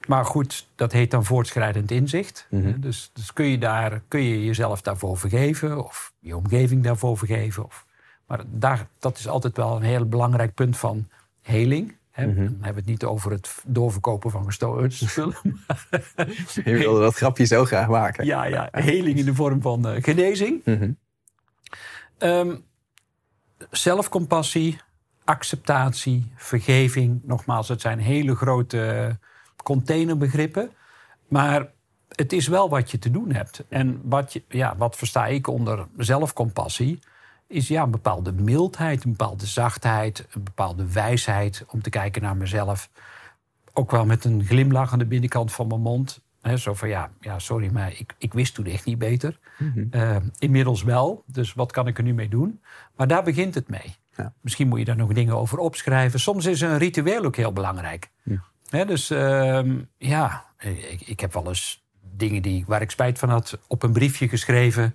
Maar 0.06 0.24
goed, 0.24 0.66
dat 0.74 0.92
heet 0.92 1.10
dan 1.10 1.24
voortschrijdend 1.24 1.90
inzicht. 1.90 2.46
Mhm. 2.50 2.80
Dus, 2.80 3.10
dus 3.12 3.32
kun, 3.32 3.46
je 3.46 3.58
daar, 3.58 4.02
kun 4.08 4.22
je 4.22 4.44
jezelf 4.44 4.80
daarvoor 4.80 5.18
vergeven, 5.18 5.84
of 5.84 6.12
je 6.18 6.36
omgeving 6.36 6.82
daarvoor 6.82 7.18
vergeven. 7.18 7.64
Of, 7.64 7.86
maar 8.26 8.40
daar, 8.46 8.86
dat 8.98 9.18
is 9.18 9.28
altijd 9.28 9.56
wel 9.56 9.76
een 9.76 9.82
heel 9.82 10.08
belangrijk 10.08 10.54
punt 10.54 10.76
van 10.76 11.08
heling. 11.42 11.96
Hè. 12.10 12.26
Mhm. 12.26 12.36
Dan 12.36 12.44
hebben 12.44 12.72
we 12.72 12.80
het 12.80 12.86
niet 12.86 13.04
over 13.04 13.30
het 13.30 13.62
doorverkopen 13.66 14.30
van 14.30 14.44
gestolen 14.44 14.92
spullen. 14.92 15.36
Je 16.54 16.76
wilde 16.76 17.00
dat 17.00 17.14
grapje 17.14 17.44
zo 17.44 17.64
graag 17.64 17.88
maken. 17.88 18.24
ja, 18.24 18.44
ja, 18.44 18.68
heling 18.70 19.18
in 19.18 19.24
de 19.24 19.34
vorm 19.34 19.62
van 19.62 19.88
eh, 19.88 20.02
genezing. 20.02 20.62
Ehm, 22.18 22.56
zelfcompassie, 23.70 24.80
acceptatie, 25.24 26.32
vergeving. 26.36 27.20
Nogmaals, 27.24 27.68
het 27.68 27.80
zijn 27.80 27.98
hele 27.98 28.36
grote 28.36 29.18
containerbegrippen. 29.62 30.70
Maar 31.28 31.70
het 32.08 32.32
is 32.32 32.46
wel 32.46 32.68
wat 32.68 32.90
je 32.90 32.98
te 32.98 33.10
doen 33.10 33.32
hebt. 33.32 33.64
En 33.68 34.00
wat, 34.04 34.32
je, 34.32 34.42
ja, 34.48 34.76
wat 34.76 34.96
versta 34.96 35.26
ik 35.26 35.46
onder 35.46 35.86
zelfcompassie? 35.96 36.98
Is 37.46 37.68
ja, 37.68 37.82
een 37.82 37.90
bepaalde 37.90 38.32
mildheid, 38.32 39.04
een 39.04 39.10
bepaalde 39.10 39.46
zachtheid, 39.46 40.26
een 40.30 40.42
bepaalde 40.42 40.92
wijsheid 40.92 41.64
om 41.68 41.82
te 41.82 41.90
kijken 41.90 42.22
naar 42.22 42.36
mezelf. 42.36 42.90
Ook 43.72 43.90
wel 43.90 44.06
met 44.06 44.24
een 44.24 44.44
glimlach 44.44 44.92
aan 44.92 44.98
de 44.98 45.06
binnenkant 45.06 45.52
van 45.52 45.66
mijn 45.66 45.80
mond. 45.80 46.20
Hè, 46.40 46.56
zo 46.56 46.74
van 46.74 46.88
ja, 46.88 47.10
ja 47.20 47.38
sorry, 47.38 47.70
maar 47.72 47.92
ik, 47.98 48.14
ik 48.18 48.32
wist 48.32 48.54
toen 48.54 48.66
echt 48.66 48.84
niet 48.84 48.98
beter. 48.98 49.38
Eh, 49.90 50.16
inmiddels 50.38 50.82
wel, 50.82 51.22
dus 51.26 51.54
wat 51.54 51.72
kan 51.72 51.86
ik 51.86 51.98
er 51.98 52.04
nu 52.04 52.14
mee 52.14 52.28
doen? 52.28 52.60
Maar 52.96 53.06
daar 53.06 53.22
begint 53.22 53.54
het 53.54 53.68
mee. 53.68 53.94
Ja. 54.16 54.32
Misschien 54.40 54.68
moet 54.68 54.78
je 54.78 54.84
daar 54.84 54.96
nog 54.96 55.12
dingen 55.12 55.36
over 55.36 55.58
opschrijven. 55.58 56.20
Soms 56.20 56.46
is 56.46 56.60
een 56.60 56.78
ritueel 56.78 57.24
ook 57.24 57.36
heel 57.36 57.52
belangrijk. 57.52 58.10
Dus 58.70 59.10
ehm, 59.10 59.78
ja, 59.98 60.44
ik, 60.58 61.00
ik 61.06 61.20
heb 61.20 61.32
wel 61.32 61.48
eens 61.48 61.84
dingen 62.16 62.42
die, 62.42 62.64
waar 62.66 62.82
ik 62.82 62.90
spijt 62.90 63.18
van 63.18 63.28
had 63.28 63.58
op 63.66 63.82
een 63.82 63.92
briefje 63.92 64.28
geschreven. 64.28 64.94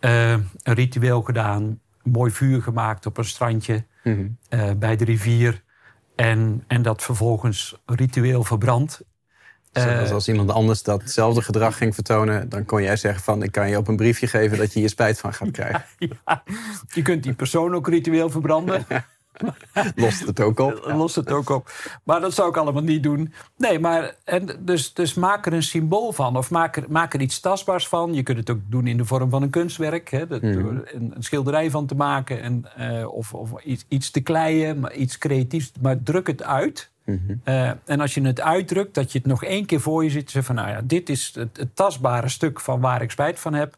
Eh, 0.00 0.30
een 0.32 0.74
ritueel 0.74 1.22
gedaan, 1.22 1.80
mooi 2.02 2.30
vuur 2.32 2.62
gemaakt 2.62 3.06
op 3.06 3.18
een 3.18 3.24
strandje 3.24 3.84
Mhm. 4.04 4.26
eh, 4.48 4.70
bij 4.76 4.96
de 4.96 5.04
rivier. 5.04 5.62
En, 6.16 6.64
en 6.66 6.82
dat 6.82 7.02
vervolgens 7.02 7.76
ritueel 7.86 8.44
verbrand. 8.44 9.00
Zoals 9.72 10.08
Eh, 10.08 10.14
als 10.14 10.28
iemand 10.28 10.50
anders 10.50 10.82
datzelfde 10.82 11.42
gedrag 11.42 11.76
ging 11.76 11.94
vertonen, 11.94 12.48
dan 12.48 12.64
kon 12.64 12.82
jij 12.82 12.96
zeggen 12.96 13.22
van 13.22 13.42
ik 13.42 13.52
kan 13.52 13.68
je 13.68 13.76
op 13.76 13.88
een 13.88 13.96
briefje 13.96 14.26
geven 14.26 14.58
dat 14.58 14.72
je 14.72 14.78
hier 14.78 14.88
spijt 14.88 15.18
van 15.20 15.34
gaat 15.34 15.50
krijgen. 15.50 15.84
ja, 16.26 16.42
je 16.92 17.02
kunt 17.02 17.22
die 17.22 17.32
persoon 17.32 17.74
ook 17.74 17.88
ritueel 17.88 18.30
verbranden. 18.30 18.86
Lost 19.96 20.26
het 20.26 20.40
ook 20.40 20.60
op. 20.60 20.92
Los 20.96 21.14
het 21.14 21.30
ook 21.30 21.50
op. 21.50 21.72
Maar 22.02 22.20
dat 22.20 22.34
zou 22.34 22.48
ik 22.48 22.56
allemaal 22.56 22.82
niet 22.82 23.02
doen. 23.02 23.32
Nee, 23.56 23.78
maar 23.78 24.14
en 24.24 24.48
dus, 24.60 24.92
dus 24.92 25.14
maak 25.14 25.46
er 25.46 25.52
een 25.52 25.62
symbool 25.62 26.12
van. 26.12 26.36
Of 26.36 26.50
maak 26.50 26.76
er, 26.76 26.84
maak 26.88 27.14
er 27.14 27.20
iets 27.20 27.40
tastbaars 27.40 27.88
van. 27.88 28.14
Je 28.14 28.22
kunt 28.22 28.38
het 28.38 28.50
ook 28.50 28.60
doen 28.68 28.86
in 28.86 28.96
de 28.96 29.04
vorm 29.04 29.30
van 29.30 29.42
een 29.42 29.50
kunstwerk. 29.50 30.10
Hè, 30.10 30.26
dat, 30.26 30.40
door 30.40 30.88
een, 30.92 31.12
een 31.14 31.22
schilderij 31.22 31.70
van 31.70 31.86
te 31.86 31.94
maken. 31.94 32.42
En, 32.42 32.64
eh, 32.76 33.12
of 33.12 33.34
of 33.34 33.62
iets, 33.62 33.84
iets 33.88 34.10
te 34.10 34.20
kleien, 34.20 34.80
maar 34.80 34.94
iets 34.94 35.18
creatiefs. 35.18 35.72
Maar 35.80 36.02
druk 36.02 36.26
het 36.26 36.42
uit. 36.42 36.92
Eh, 37.44 37.70
en 37.84 38.00
als 38.00 38.14
je 38.14 38.20
het 38.20 38.40
uitdrukt, 38.40 38.94
dat 38.94 39.12
je 39.12 39.18
het 39.18 39.26
nog 39.26 39.44
één 39.44 39.66
keer 39.66 39.80
voor 39.80 40.04
je 40.04 40.10
ziet. 40.10 40.30
Zeg 40.30 40.44
van, 40.44 40.54
nou 40.54 40.68
ja, 40.68 40.80
dit 40.84 41.08
is 41.08 41.32
het, 41.34 41.56
het 41.56 41.76
tastbare 41.76 42.28
stuk 42.28 42.60
van 42.60 42.80
waar 42.80 43.02
ik 43.02 43.10
spijt 43.10 43.40
van 43.40 43.54
heb. 43.54 43.76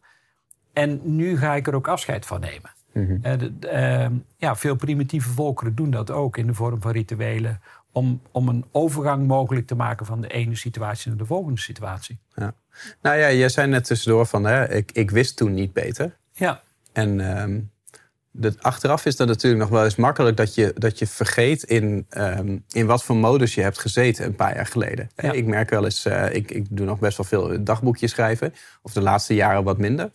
En 0.73 1.01
nu 1.03 1.39
ga 1.39 1.55
ik 1.55 1.67
er 1.67 1.75
ook 1.75 1.89
afscheid 1.89 2.27
van 2.27 2.41
nemen. 2.41 2.76
Eh, 3.23 3.39
de- 3.39 3.59
de, 3.59 3.69
eh, 3.69 4.07
ja, 4.37 4.57
veel 4.57 4.75
primitieve 4.77 5.29
volkeren 5.31 5.75
doen 5.75 5.91
dat 5.91 6.11
ook 6.11 6.37
in 6.37 6.47
de 6.47 6.55
vorm 6.55 6.83
van 6.83 6.91
rituelen. 6.93 7.61
Om, 7.93 8.21
om 8.31 8.49
een 8.49 8.65
overgang 8.73 9.27
mogelijk 9.27 9.67
te 9.67 9.75
maken 9.75 10.07
van 10.07 10.21
de 10.21 10.29
ene 10.29 10.55
situatie 10.57 11.09
naar 11.09 11.19
de 11.19 11.25
volgende 11.27 11.61
situatie. 11.61 12.19
Ja. 12.35 12.55
Nou 13.03 13.17
ja, 13.17 13.33
jij 13.33 13.49
zei 13.49 13.69
net 13.69 13.85
tussendoor 13.85 14.27
van 14.27 14.45
hè, 14.45 14.71
ik, 14.75 14.93
ik 14.93 15.11
wist 15.11 15.37
toen 15.37 15.55
niet 15.55 15.73
beter. 15.73 16.17
Ja, 16.33 16.63
En 16.93 17.21
ehm, 17.37 17.61
de, 18.31 18.55
achteraf 18.61 19.05
is 19.07 19.17
dat 19.17 19.27
natuurlijk 19.29 19.63
nog 19.63 19.71
wel 19.71 19.85
eens 19.85 19.97
makkelijk 19.97 20.37
dat 20.37 20.55
je, 20.55 20.73
dat 20.79 20.99
je 20.99 21.07
vergeet 21.07 21.63
in, 21.63 22.07
ehm, 22.09 22.59
in 22.71 22.87
wat 22.87 23.05
voor 23.05 23.17
modus 23.17 23.55
je 23.55 23.63
hebt 23.63 23.79
gezeten 23.79 24.27
een 24.27 24.35
paar 24.37 24.55
jaar 24.55 24.67
geleden. 24.67 25.11
Ja. 25.17 25.33
Ik 25.33 25.47
merk 25.47 25.71
wel 25.71 25.85
eens, 25.85 26.05
eh, 26.05 26.35
ik, 26.35 26.51
ik 26.51 26.67
doe 26.71 26.87
nog 26.87 26.99
best 26.99 27.17
wel 27.17 27.27
veel 27.27 27.65
dagboekjes 27.65 28.11
schrijven. 28.11 28.55
Of 28.83 28.93
de 28.93 29.03
laatste 29.03 29.35
jaren 29.35 29.65
wat 29.65 29.79
minder. 29.79 30.11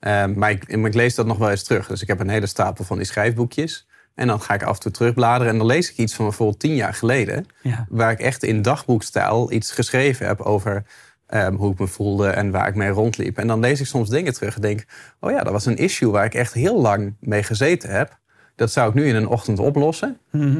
Ehm, 0.00 0.32
maar, 0.38 0.50
ik, 0.50 0.94
lees 0.94 1.14
dat 1.14 1.26
nog 1.26 1.38
wel 1.38 1.50
eens 1.50 1.62
terug. 1.62 1.86
Dus 1.86 2.02
ik 2.02 2.08
heb 2.08 2.20
een 2.20 2.28
hele 2.28 2.46
stapel 2.46 2.84
van 2.84 2.96
die 2.96 3.06
schrijfboekjes. 3.06 3.86
En 4.14 4.26
dan 4.26 4.40
ga 4.40 4.54
ik 4.54 4.62
af 4.62 4.74
en 4.74 4.80
toe 4.80 4.92
terugbladeren. 4.92 5.52
En 5.52 5.58
dan 5.58 5.66
lees 5.66 5.90
ik 5.90 5.96
iets 5.96 6.14
van 6.14 6.24
bijvoorbeeld 6.24 6.60
tien 6.60 6.74
jaar 6.74 6.94
geleden. 6.94 7.46
Ja. 7.62 7.86
Waar 7.88 8.10
ik 8.10 8.20
echt 8.20 8.42
in 8.42 8.62
dagboekstijl 8.62 9.52
iets 9.52 9.70
geschreven 9.72 10.26
heb 10.26 10.40
over 10.40 10.84
ehm, 11.26 11.54
hoe 11.54 11.72
ik 11.72 11.78
me 11.78 11.86
voelde 11.86 12.28
en 12.28 12.50
waar 12.50 12.68
ik 12.68 12.74
mee 12.74 12.88
rondliep. 12.88 13.38
En 13.38 13.46
dan 13.46 13.60
lees 13.60 13.80
ik 13.80 13.86
soms 13.86 14.08
dingen 14.08 14.32
terug 14.32 14.54
en 14.54 14.60
denk: 14.60 14.84
oh 15.20 15.30
ja, 15.30 15.42
dat 15.42 15.52
was 15.52 15.66
een 15.66 15.76
issue 15.76 16.10
waar 16.10 16.24
ik 16.24 16.34
echt 16.34 16.52
heel 16.52 16.80
lang 16.80 17.14
mee 17.20 17.42
gezeten 17.42 17.90
heb. 17.90 18.18
Dat 18.56 18.72
zou 18.72 18.88
ik 18.88 18.94
nu 18.94 19.08
in 19.08 19.14
een 19.14 19.28
ochtend 19.28 19.58
oplossen. 19.58 20.18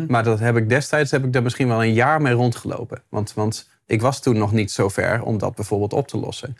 Maar 0.08 0.24
dat 0.24 0.38
heb 0.38 0.56
ik 0.56 0.68
destijds 0.68 1.10
heb 1.10 1.24
ik 1.24 1.32
daar 1.32 1.42
misschien 1.42 1.68
wel 1.68 1.84
een 1.84 1.92
jaar 1.92 2.22
mee 2.22 2.32
rondgelopen. 2.32 3.02
Want, 3.08 3.34
want 3.34 3.68
ik 3.86 4.00
was 4.00 4.20
toen 4.20 4.38
nog 4.38 4.52
niet 4.52 4.70
zo 4.70 4.88
ver 4.88 5.22
om 5.22 5.38
dat 5.38 5.54
bijvoorbeeld 5.54 5.92
op 5.92 6.08
te 6.08 6.18
lossen. 6.18 6.56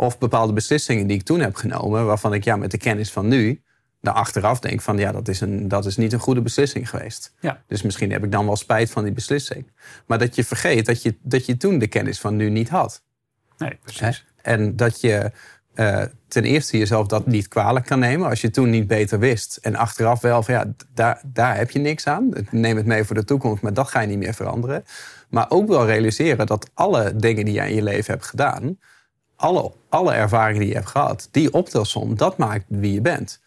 Of 0.00 0.18
bepaalde 0.18 0.52
beslissingen 0.52 1.06
die 1.06 1.16
ik 1.16 1.22
toen 1.22 1.40
heb 1.40 1.54
genomen, 1.54 2.06
waarvan 2.06 2.34
ik 2.34 2.44
ja, 2.44 2.56
met 2.56 2.70
de 2.70 2.78
kennis 2.78 3.10
van 3.10 3.28
nu, 3.28 3.62
daar 4.00 4.14
achteraf 4.14 4.60
denk 4.60 4.80
van 4.80 4.98
ja, 4.98 5.12
dat 5.12 5.28
is, 5.28 5.40
een, 5.40 5.68
dat 5.68 5.86
is 5.86 5.96
niet 5.96 6.12
een 6.12 6.18
goede 6.18 6.40
beslissing 6.40 6.90
geweest. 6.90 7.34
ja, 7.40 7.62
Dus 7.66 7.82
misschien 7.82 8.12
heb 8.12 8.24
ik 8.24 8.32
dan 8.32 8.46
wel 8.46 8.56
spijt 8.56 8.90
van 8.90 9.04
die 9.04 9.12
beslissing. 9.12 9.70
Maar 10.06 10.18
dat 10.18 10.34
je 10.34 10.44
vergeet 10.44 10.86
dat 10.86 11.02
je, 11.02 11.16
dat 11.22 11.46
je 11.46 11.56
toen 11.56 11.78
de 11.78 11.86
kennis 11.86 12.20
van 12.20 12.36
nu 12.36 12.50
niet 12.50 12.68
had. 12.68 13.02
nee, 13.58 13.68
Hè? 13.70 13.76
precies. 13.82 14.24
En 14.42 14.76
dat 14.76 15.00
je 15.00 15.32
eh, 15.74 16.02
ten 16.28 16.44
eerste 16.44 16.78
jezelf 16.78 17.06
dat 17.06 17.26
niet 17.26 17.48
kwalijk 17.48 17.86
kan 17.86 17.98
nemen. 17.98 18.28
Als 18.28 18.40
je 18.40 18.50
toen 18.50 18.70
niet 18.70 18.86
beter 18.86 19.18
wist. 19.18 19.56
En 19.56 19.76
achteraf 19.76 20.20
wel 20.20 20.42
van 20.42 20.54
ja, 20.54 20.64
daar, 20.94 21.20
daar 21.24 21.56
heb 21.56 21.70
je 21.70 21.78
niks 21.78 22.06
aan. 22.06 22.32
Neem 22.50 22.76
het 22.76 22.86
mee 22.86 23.04
voor 23.04 23.16
de 23.16 23.24
toekomst, 23.24 23.62
maar 23.62 23.74
dat 23.74 23.88
ga 23.88 24.00
je 24.00 24.06
niet 24.06 24.18
meer 24.18 24.34
veranderen. 24.34 24.84
Maar 25.28 25.46
ook 25.48 25.68
wel 25.68 25.86
realiseren 25.86 26.46
dat 26.46 26.70
alle 26.74 27.16
dingen 27.16 27.44
die 27.44 27.54
jij 27.54 27.68
in 27.68 27.74
je 27.74 27.82
leven 27.82 28.12
hebt 28.12 28.26
gedaan. 28.26 28.78
Alle, 29.40 29.72
alle 29.88 30.12
ervaringen 30.12 30.60
die 30.60 30.68
je 30.68 30.74
hebt 30.74 30.88
gehad, 30.88 31.28
die 31.30 31.52
optelsom, 31.52 32.16
dat 32.16 32.36
maakt 32.36 32.64
wie 32.68 32.92
je 32.92 33.00
bent. 33.00 33.40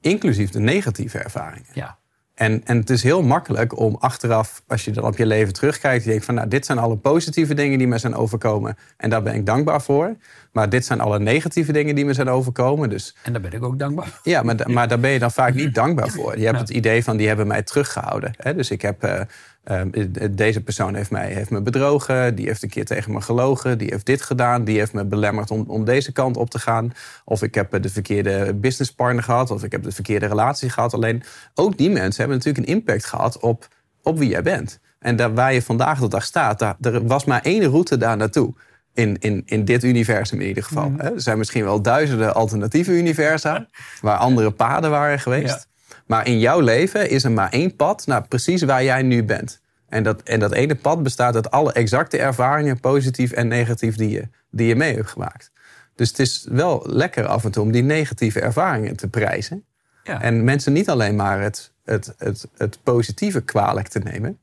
Inclusief 0.00 0.50
de 0.50 0.60
negatieve 0.60 1.18
ervaringen. 1.18 1.66
Ja, 1.72 1.98
En, 2.34 2.64
en 2.64 2.76
het 2.76 2.90
is 2.90 3.02
heel 3.02 3.22
makkelijk 3.22 3.78
om 3.78 3.96
achteraf, 4.00 4.62
als 4.66 4.84
je 4.84 4.90
dan 4.90 5.04
op 5.04 5.16
je 5.16 5.26
leven 5.26 5.52
terugkijkt, 5.52 6.04
je 6.04 6.10
denkt 6.10 6.24
van 6.24 6.34
nou, 6.34 6.48
dit 6.48 6.66
zijn 6.66 6.78
alle 6.78 6.96
positieve 6.96 7.54
dingen 7.54 7.78
die 7.78 7.86
me 7.86 7.98
zijn 7.98 8.14
overkomen 8.14 8.76
en 8.96 9.10
daar 9.10 9.22
ben 9.22 9.34
ik 9.34 9.46
dankbaar 9.46 9.82
voor. 9.82 10.16
Maar 10.52 10.68
dit 10.68 10.84
zijn 10.84 11.00
alle 11.00 11.18
negatieve 11.18 11.72
dingen 11.72 11.94
die 11.94 12.04
me 12.04 12.12
zijn 12.12 12.28
overkomen. 12.28 12.90
Dus 12.90 13.16
en 13.22 13.32
daar 13.32 13.40
ben 13.40 13.52
ik 13.52 13.64
ook 13.64 13.78
dankbaar. 13.78 14.20
ja, 14.22 14.42
maar, 14.42 14.56
maar 14.66 14.88
daar 14.88 15.00
ben 15.00 15.10
je 15.10 15.18
dan 15.18 15.30
vaak 15.30 15.54
niet 15.54 15.74
dankbaar 15.74 16.08
voor. 16.16 16.38
Je 16.38 16.46
hebt 16.46 16.58
het 16.58 16.70
idee 16.70 17.04
van 17.04 17.16
die 17.16 17.26
hebben 17.26 17.46
mij 17.46 17.62
teruggehouden. 17.62 18.34
Hè? 18.36 18.54
Dus 18.54 18.70
ik 18.70 18.82
heb, 18.82 19.02
eh, 19.02 19.20
eh, 19.62 19.86
deze 20.30 20.62
persoon 20.62 20.94
heeft, 20.94 21.10
mij, 21.10 21.32
heeft 21.32 21.50
me 21.50 21.60
bedrogen, 21.60 22.34
die 22.34 22.46
heeft 22.46 22.62
een 22.62 22.68
keer 22.68 22.84
tegen 22.84 23.12
me 23.12 23.20
gelogen, 23.20 23.78
die 23.78 23.88
heeft 23.90 24.06
dit 24.06 24.22
gedaan, 24.22 24.64
die 24.64 24.78
heeft 24.78 24.92
me 24.92 25.04
belemmerd 25.04 25.50
om, 25.50 25.64
om 25.66 25.84
deze 25.84 26.12
kant 26.12 26.36
op 26.36 26.50
te 26.50 26.58
gaan. 26.58 26.92
Of 27.24 27.42
ik 27.42 27.54
heb 27.54 27.74
eh, 27.74 27.82
de 27.82 27.90
verkeerde 27.90 28.54
businesspartner 28.54 29.24
gehad, 29.24 29.50
of 29.50 29.64
ik 29.64 29.72
heb 29.72 29.82
de 29.82 29.92
verkeerde 29.92 30.26
relatie 30.26 30.70
gehad. 30.70 30.94
Alleen 30.94 31.22
ook 31.54 31.78
die 31.78 31.90
mensen 31.90 32.20
hebben 32.20 32.36
natuurlijk 32.36 32.66
een 32.66 32.74
impact 32.74 33.04
gehad 33.04 33.38
op, 33.38 33.68
op 34.02 34.18
wie 34.18 34.28
jij 34.28 34.42
bent. 34.42 34.80
En 34.98 35.16
daar, 35.16 35.34
waar 35.34 35.54
je 35.54 35.62
vandaag 35.62 35.98
de 35.98 36.08
dag 36.08 36.24
staat, 36.24 36.58
daar, 36.58 36.76
er 36.80 37.06
was 37.06 37.24
maar 37.24 37.42
één 37.42 37.64
route 37.64 37.96
daar 37.96 38.16
naartoe. 38.16 38.54
In, 38.94 39.16
in, 39.18 39.42
in 39.44 39.64
dit 39.64 39.84
universum 39.84 40.40
in 40.40 40.48
ieder 40.48 40.62
geval. 40.62 40.92
hè. 40.96 41.14
Er 41.14 41.20
zijn 41.20 41.38
misschien 41.38 41.64
wel 41.64 41.82
duizenden 41.82 42.34
alternatieve 42.34 42.92
universa. 42.92 43.68
waar 44.00 44.16
andere 44.16 44.50
paden 44.50 44.90
waren 44.90 45.20
geweest. 45.20 45.68
Maar 46.06 46.26
in 46.26 46.38
jouw 46.38 46.60
leven 46.60 47.10
is 47.10 47.24
er 47.24 47.32
maar 47.32 47.50
één 47.50 47.76
pad 47.76 48.06
naar 48.06 48.28
precies 48.28 48.62
waar 48.62 48.84
jij 48.84 49.02
nu 49.02 49.24
bent. 49.24 49.60
En 49.88 50.02
dat, 50.02 50.22
en 50.22 50.40
dat 50.40 50.52
ene 50.52 50.74
pad 50.74 51.02
bestaat 51.02 51.34
uit 51.34 51.50
alle 51.50 51.72
exacte 51.72 52.18
ervaringen, 52.18 52.80
positief 52.80 53.32
en 53.32 53.48
negatief, 53.48 53.96
die 53.96 54.10
je, 54.10 54.28
die 54.50 54.66
je 54.66 54.76
mee 54.76 54.94
hebt 54.94 55.10
gemaakt. 55.10 55.50
Dus 55.94 56.08
het 56.08 56.18
is 56.18 56.46
wel 56.50 56.82
lekker 56.86 57.26
af 57.26 57.44
en 57.44 57.50
toe 57.50 57.62
om 57.62 57.72
die 57.72 57.82
negatieve 57.82 58.40
ervaringen 58.40 58.96
te 58.96 59.08
prijzen. 59.08 59.64
Ja. 60.04 60.22
En 60.22 60.44
mensen 60.44 60.72
niet 60.72 60.88
alleen 60.88 61.16
maar 61.16 61.40
het, 61.40 61.72
het, 61.84 62.14
het, 62.18 62.48
het 62.56 62.78
positieve 62.82 63.40
kwalijk 63.40 63.88
te 63.88 63.98
nemen. 63.98 64.38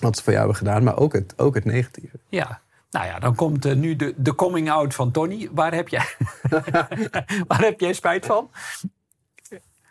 Wat 0.00 0.16
ze 0.16 0.22
voor 0.22 0.32
jou 0.32 0.46
hebben 0.46 0.66
gedaan, 0.66 0.82
maar 0.82 0.98
ook 0.98 1.12
het, 1.12 1.34
ook 1.36 1.54
het 1.54 1.64
negatieve. 1.64 2.18
Ja. 2.28 2.60
Nou 2.90 3.06
ja, 3.06 3.18
dan 3.18 3.34
komt 3.34 3.64
eh, 3.64 3.74
nu 3.74 3.96
de, 3.96 4.14
de 4.16 4.34
coming 4.34 4.70
out 4.70 4.94
van 4.94 5.10
Tony. 5.10 5.48
Waar 5.52 5.74
heb 5.74 5.88
jij, 5.88 6.04
waar 7.48 7.60
heb 7.60 7.80
jij 7.80 7.92
spijt 7.92 8.26
van? 8.26 8.50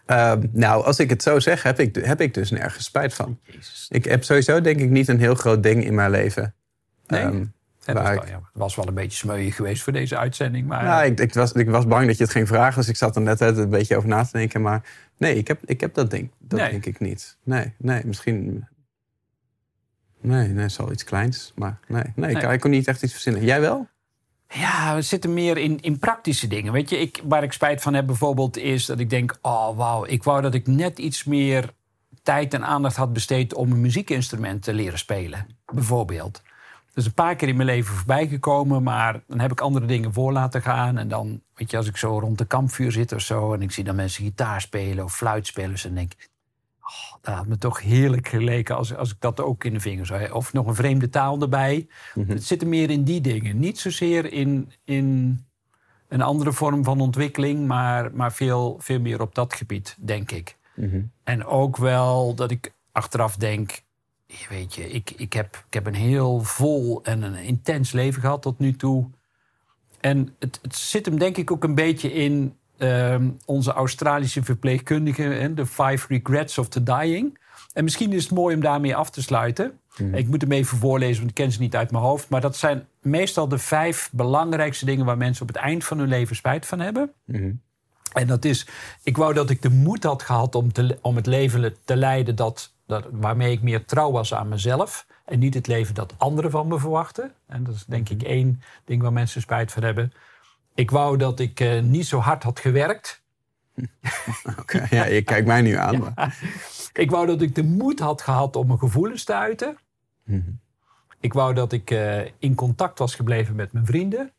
Ehm, 0.06 0.42
nou, 0.52 0.84
als 0.86 1.00
ik 1.00 1.10
het 1.10 1.24
zo 1.24 1.40
zeg, 1.40 1.64
heb 1.64 1.80
ik, 1.80 1.96
heb 1.96 2.22
ik 2.22 2.34
dus 2.34 2.52
nergens 2.52 2.86
spijt 2.86 3.14
van. 3.14 3.40
Ik 3.90 4.06
heb 4.06 4.24
sowieso 4.24 4.62
denk 4.62 4.80
ik 4.80 4.90
niet 4.90 5.08
een 5.08 5.20
heel 5.20 5.36
groot 5.36 5.64
ding 5.64 5.84
in 5.84 5.96
mijn 5.96 6.12
leven. 6.12 6.54
Nee? 7.08 7.22
Ehm, 7.22 7.44
Waar 7.86 8.16
was, 8.16 8.24
ik- 8.24 8.30
ja, 8.30 8.36
het 8.36 8.44
was 8.54 8.76
wel 8.76 8.88
een 8.88 8.94
beetje 8.94 9.18
smeuïg 9.18 9.56
geweest 9.56 9.84
voor 9.84 9.94
deze 9.94 10.18
uitzending. 10.18 10.68
Maar 10.68 10.84
Nou, 10.84 11.06
ik, 11.06 11.20
ik, 11.20 11.34
was, 11.34 11.52
ik 11.52 11.70
was 11.70 11.88
bang 11.88 12.08
dat 12.08 12.18
je 12.18 12.24
het 12.24 12.32
ging 12.32 12.48
vragen, 12.48 12.76
dus 12.80 12.90
ik 12.90 12.96
zat 12.96 13.16
er 13.16 13.22
net 13.22 13.40
een 13.40 13.70
beetje 13.70 13.98
over 13.98 14.10
na 14.10 14.24
te 14.24 14.38
denken. 14.38 14.62
Maar 14.62 14.82
nee, 15.18 15.36
ik 15.36 15.48
heb, 15.48 15.60
ik 15.66 15.82
heb 15.82 15.94
dat 15.94 16.12
ding. 16.12 16.32
Dat 16.40 16.60
Nee. 16.60 16.70
denk 16.70 16.86
ik 16.86 17.00
niet. 17.00 17.38
Nee, 17.44 17.74
nee, 17.78 18.02
misschien. 18.06 18.68
Nee, 20.22 20.48
nee, 20.48 20.62
het 20.62 20.72
is 20.72 20.78
wel 20.78 20.92
iets 20.92 21.04
kleins. 21.04 21.52
Maar 21.56 21.80
nee, 21.88 22.04
nee, 22.16 22.32
Ik, 22.32 22.42
Nee. 22.42 22.54
ik 22.54 22.60
kon 22.60 22.72
niet 22.72 22.88
echt 22.88 23.04
iets 23.04 23.12
verzinnen. 23.14 23.44
Jij 23.44 23.62
wel? 23.62 23.88
Ja, 24.54 24.96
we 24.96 25.02
zitten 25.02 25.34
meer 25.34 25.58
in, 25.58 25.80
in 25.82 26.00
praktische 26.00 26.48
dingen. 26.48 26.74
Weet 26.74 26.90
je, 26.90 26.98
ik, 27.00 27.22
waar 27.24 27.44
ik 27.44 27.52
spijt 27.54 27.82
van 27.82 27.94
heb 27.94 28.06
bijvoorbeeld 28.06 28.58
is 28.58 28.86
dat 28.86 29.00
ik 29.00 29.10
denk... 29.10 29.38
oh 29.42 29.78
wauw, 29.78 30.06
ik 30.06 30.24
wou 30.24 30.42
dat 30.42 30.54
ik 30.54 30.68
net 30.68 31.00
iets 31.00 31.24
meer 31.24 31.74
tijd 32.24 32.54
en 32.54 32.66
aandacht 32.66 32.96
had 32.96 33.14
besteed... 33.14 33.54
om 33.54 33.72
een 33.72 33.82
muziekinstrument 33.82 34.64
te 34.64 34.74
leren 34.74 35.00
spelen, 35.00 35.48
bijvoorbeeld. 35.74 36.42
Dat 36.88 36.98
is 36.98 37.06
een 37.06 37.14
paar 37.14 37.36
keer 37.36 37.48
in 37.48 37.56
mijn 37.56 37.68
leven 37.68 37.96
voorbij 37.96 38.28
gekomen... 38.28 38.84
maar 38.84 39.22
dan 39.28 39.40
heb 39.40 39.52
ik 39.52 39.62
andere 39.62 39.86
dingen 39.86 40.14
voor 40.14 40.32
laten 40.32 40.62
gaan. 40.62 40.98
En 40.98 41.08
dan, 41.08 41.42
weet 41.54 41.72
je, 41.72 41.78
als 41.78 41.88
ik 41.88 41.98
zo 41.98 42.20
rond 42.20 42.38
de 42.38 42.46
kampvuur 42.46 42.92
zit 42.92 43.14
of 43.14 43.22
zo... 43.22 43.54
en 43.54 43.62
ik 43.62 43.72
zie 43.72 43.84
dan 43.84 43.96
mensen 43.96 44.24
gitaar 44.24 44.62
spelen 44.62 45.04
of 45.04 45.16
fluit 45.16 45.48
spelen... 45.48 45.78
dan 45.84 45.94
denk 45.94 46.14
ik, 46.14 46.30
oh, 46.90 47.14
dat 47.22 47.36
had 47.36 47.48
me 47.48 47.58
toch 47.58 47.82
heerlijk 47.82 48.28
geleken... 48.28 48.76
als, 48.76 48.96
als 48.96 49.12
ik 49.12 49.18
dat 49.20 49.42
ook 49.42 49.64
in 49.64 49.74
de 49.74 49.80
vingers 49.80 50.10
zou. 50.10 50.32
Of 50.32 50.54
nog 50.54 50.68
een 50.68 50.76
vreemde 50.76 51.10
taal 51.10 51.42
erbij. 51.42 51.88
Het 52.28 52.44
zit 52.44 52.62
er 52.62 52.68
meer 52.68 52.90
in 52.90 53.04
die 53.04 53.22
dingen. 53.22 53.60
Niet 53.60 53.80
zozeer 53.80 54.34
in, 54.34 54.72
in 54.84 55.40
een 56.08 56.22
andere 56.22 56.52
vorm 56.52 56.84
van 56.84 57.02
ontwikkeling, 57.02 57.68
maar, 57.68 58.14
maar 58.14 58.34
veel, 58.34 58.78
veel 58.80 59.00
meer 59.00 59.22
op 59.22 59.36
dat 59.36 59.54
gebied, 59.54 59.98
denk 60.00 60.32
ik. 60.32 60.58
En 61.24 61.46
ook 61.46 61.78
wel 61.78 62.36
dat 62.36 62.52
ik 62.52 62.74
achteraf 62.92 63.36
denk, 63.36 63.82
je 64.26 64.46
weet 64.50 64.76
je, 64.76 64.90
ik, 64.90 65.12
ik, 65.12 65.34
heb, 65.34 65.64
ik 65.68 65.74
heb 65.74 65.86
een 65.86 65.96
heel 65.96 66.42
vol 66.42 67.04
en 67.04 67.22
een 67.22 67.36
intens 67.36 67.92
leven 67.92 68.22
gehad 68.22 68.42
tot 68.42 68.60
nu 68.60 68.76
toe. 68.76 69.10
En 70.00 70.36
het, 70.40 70.60
het 70.62 70.76
zit 70.76 71.06
hem 71.06 71.20
denk 71.20 71.38
ik 71.38 71.52
ook 71.52 71.64
een 71.64 71.76
beetje 71.76 72.14
in 72.14 72.58
ehm, 72.80 73.30
onze 73.46 73.72
Australische 73.72 74.44
verpleegkundige, 74.44 75.52
de 75.56 75.66
Five 75.66 76.06
Regrets 76.08 76.58
of 76.58 76.68
the 76.68 76.84
Dying. 76.84 77.38
En 77.74 77.84
misschien 77.84 78.14
is 78.14 78.24
het 78.24 78.32
mooi 78.32 78.56
om 78.56 78.62
daarmee 78.62 78.96
af 78.96 79.10
te 79.10 79.22
sluiten. 79.22 79.80
Ik 80.12 80.28
moet 80.28 80.42
hem 80.42 80.52
even 80.52 80.78
voorlezen, 80.78 81.18
want 81.18 81.30
ik 81.30 81.36
ken 81.36 81.52
ze 81.52 81.60
niet 81.60 81.76
uit 81.76 81.92
mijn 81.92 82.04
hoofd. 82.04 82.30
Maar 82.30 82.42
dat 82.42 82.58
zijn 82.58 82.88
meestal 83.02 83.48
de 83.48 83.58
vijf 83.58 84.10
belangrijkste 84.12 84.86
dingen 84.86 85.06
waar 85.06 85.18
mensen 85.18 85.42
op 85.42 85.48
het 85.48 85.58
eind 85.58 85.86
van 85.86 85.98
hun 86.00 86.08
leven 86.08 86.36
spijt 86.36 86.66
van 86.66 86.80
hebben. 86.80 87.12
En 88.14 88.28
dat 88.28 88.46
is, 88.46 88.68
ik 89.04 89.18
wou 89.18 89.34
dat 89.34 89.50
ik 89.50 89.62
de 89.62 89.70
moed 89.70 90.04
had 90.04 90.24
gehad 90.24 90.56
om, 90.56 90.72
te, 90.72 90.98
om 91.02 91.16
het 91.16 91.26
leven 91.26 91.76
te 91.86 91.96
leiden 91.96 92.36
dat, 92.36 92.74
dat, 92.86 93.06
waarmee 93.12 93.52
ik 93.52 93.62
meer 93.62 93.86
trouw 93.86 94.12
was 94.12 94.34
aan 94.34 94.48
mezelf. 94.48 95.06
En 95.26 95.40
niet 95.40 95.54
het 95.54 95.68
leven 95.68 95.96
dat 95.96 96.14
anderen 96.18 96.52
van 96.52 96.68
me 96.68 96.80
verwachten. 96.80 97.32
En 97.48 97.64
dat 97.64 97.76
is 97.76 97.86
denk 97.86 98.10
ik 98.10 98.24
één 98.24 98.62
ding 98.86 99.02
waar 99.02 99.14
mensen 99.14 99.42
spijt 99.42 99.72
van 99.72 99.84
hebben. 99.84 100.14
Ik 100.80 100.92
wou 100.92 101.18
dat 101.18 101.40
ik 101.40 101.60
eh, 101.60 101.82
niet 101.82 102.06
zo 102.06 102.20
hard 102.20 102.44
had 102.44 102.60
gewerkt. 102.60 103.22
Oké, 104.60 104.88
ja, 104.90 105.06
je 105.06 105.22
kijkt 105.22 105.48
mij 105.48 105.62
nu 105.62 105.74
aan. 105.74 106.00
Maar, 106.00 106.38
Ik 106.94 107.12
wou 107.12 107.26
dat 107.28 107.42
ik 107.42 107.56
de 107.56 107.64
moed 107.64 108.00
had 108.00 108.22
gehad 108.22 108.56
om 108.56 108.68
mijn 108.68 108.80
gevoelens 108.80 109.24
te 109.24 109.34
uiten. 109.34 109.78
Ik 111.20 111.34
wou 111.34 111.54
dat 111.54 111.72
ik 111.72 111.92
eh, 111.92 112.22
in 112.38 112.56
contact 112.56 113.00
was 113.00 113.16
gebleven 113.16 113.56
met 113.56 113.72
mijn 113.74 113.86
vrienden. 113.86 114.32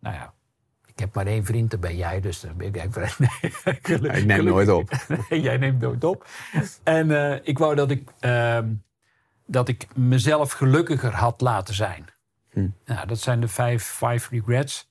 Nou 0.00 0.14
ja, 0.14 0.32
ik 0.86 0.98
heb 0.98 1.14
maar 1.14 1.26
één 1.26 1.44
vriend, 1.44 1.70
dat 1.70 1.80
ben 1.80 1.96
jij. 1.96 2.20
Dus 2.20 2.40
dan 2.40 2.56
ben 2.56 2.66
ik 2.66 2.76
eigenlijk... 2.76 3.18
Nee, 3.18 3.78
gelukkig- 3.82 4.20
ik 4.20 4.26
neem 4.26 4.44
nooit 4.44 4.68
op. 4.68 4.90
Nee, 5.28 5.40
jij 5.40 5.56
neemt 5.56 5.80
nooit 5.80 6.04
op. 6.04 6.26
En 6.82 7.30
eh, 7.32 7.40
ik 7.42 7.58
wou 7.58 7.74
dat 7.74 7.90
ik, 7.90 8.10
ehm, 8.20 8.68
dat 9.46 9.68
ik 9.68 9.86
mezelf 9.96 10.52
gelukkiger 10.52 11.14
had 11.14 11.40
laten 11.40 11.74
zijn. 11.74 12.04
Nou, 12.84 13.06
dat 13.06 13.18
zijn 13.20 13.40
de 13.40 13.48
vijf, 13.48 13.84
five 13.84 14.28
regrets. 14.30 14.88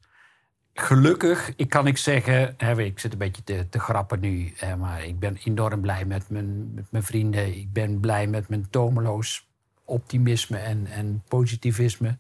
Gelukkig, 0.74 1.54
ik 1.56 1.70
kan 1.70 1.88
ik 1.88 1.98
zeggen, 1.98 2.54
hè, 2.58 2.82
ik 2.82 3.00
zit 3.00 3.12
een 3.12 3.18
beetje 3.18 3.44
te, 3.44 3.70
te 3.70 3.80
grappen 3.80 4.20
nu, 4.20 4.54
hè, 4.56 4.76
maar 4.76 5.06
ik 5.06 5.20
ben 5.20 5.38
enorm 5.44 5.82
blij 5.82 6.06
met 6.06 6.30
mijn, 6.30 6.74
met 6.74 6.86
mijn 6.92 7.04
vrienden. 7.04 7.58
Ik 7.58 7.74
ben 7.74 8.00
blij 8.00 8.28
met 8.28 8.50
mijn 8.50 8.70
tomeloos 8.70 9.48
optimisme 9.86 10.58
en, 10.58 10.88
en 10.88 11.24
positivisme. 11.28 12.18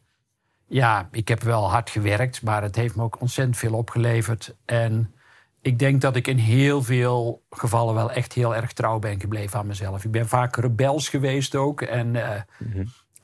Ja, 0.67 1.07
ik 1.11 1.27
heb 1.27 1.41
wel 1.41 1.69
hard 1.69 1.89
gewerkt, 1.89 2.41
maar 2.41 2.61
het 2.61 2.75
heeft 2.75 2.95
me 2.95 3.03
ook 3.03 3.21
ontzettend 3.21 3.57
veel 3.57 3.73
opgeleverd. 3.73 4.55
En 4.65 5.13
ik 5.61 5.79
denk 5.79 6.01
dat 6.01 6.15
ik 6.15 6.27
in 6.27 6.37
heel 6.37 6.83
veel 6.83 7.43
gevallen 7.49 7.95
wel 7.95 8.11
echt 8.11 8.33
heel 8.33 8.55
erg 8.55 8.73
trouw 8.73 8.99
ben 8.99 9.19
gebleven 9.19 9.59
aan 9.59 9.67
mezelf. 9.67 10.03
Ik 10.03 10.11
ben 10.11 10.27
vaak 10.27 10.55
rebels 10.55 11.09
geweest 11.09 11.55
ook. 11.55 11.81
En 11.81 12.15
eh, 12.15 12.41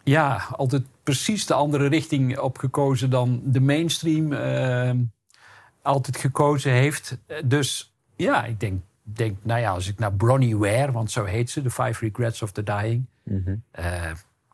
ja, 0.04 0.48
altijd 0.52 0.84
precies 1.04 1.46
de 1.46 1.54
andere 1.54 1.88
richting 1.88 2.38
opgekozen 2.38 3.10
dan 3.10 3.42
de 3.44 3.62
mainstream 3.62 4.34
eh, 4.34 4.92
altijd 5.82 6.18
gekozen 6.18 6.72
heeft. 6.72 7.18
Eh, 7.28 7.38
Dus 7.46 7.94
ja, 8.16 8.46
ik 8.46 8.60
denk, 8.60 8.82
denk, 9.04 9.38
nou 9.42 9.60
ja, 9.60 9.72
als 9.72 9.88
ik 9.88 10.00
naar 10.00 10.14
Bronnie 10.14 10.58
Ware, 10.58 10.92
want 10.92 11.12
zo 11.12 11.24
heet 11.24 11.50
ze, 11.50 11.62
The 11.62 11.70
Five 11.72 12.06
Regrets 12.06 12.42
of 12.42 12.52
the 12.52 12.64
Dying. 12.64 13.06
eh, 13.72 14.12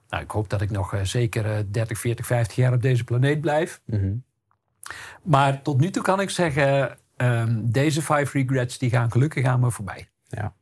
nou, 0.10 0.24
ik 0.24 0.32
hoop 0.32 0.50
dat 0.50 0.62
ik 0.62 0.70
nog 0.72 0.94
eh, 0.94 1.02
zeker 1.02 1.46
eh, 1.46 1.58
30, 1.72 2.00
40, 2.00 2.26
50 2.26 2.56
jaar 2.56 2.74
op 2.74 2.82
deze 2.82 3.04
planeet 3.04 3.42
blijf. 3.42 3.82
Maar 5.24 5.62
tot 5.62 5.80
nu 5.80 5.90
toe 5.90 6.04
kan 6.04 6.20
ik 6.20 6.30
zeggen, 6.30 6.98
ehm, 7.18 7.60
deze 7.64 8.02
Five 8.02 8.38
Regrets 8.38 8.78
die 8.78 8.90
gaan 8.90 9.12
gelukkig 9.12 9.46
aan 9.46 9.60
me 9.60 9.72
voorbij. 9.72 10.08
ja. 10.28 10.54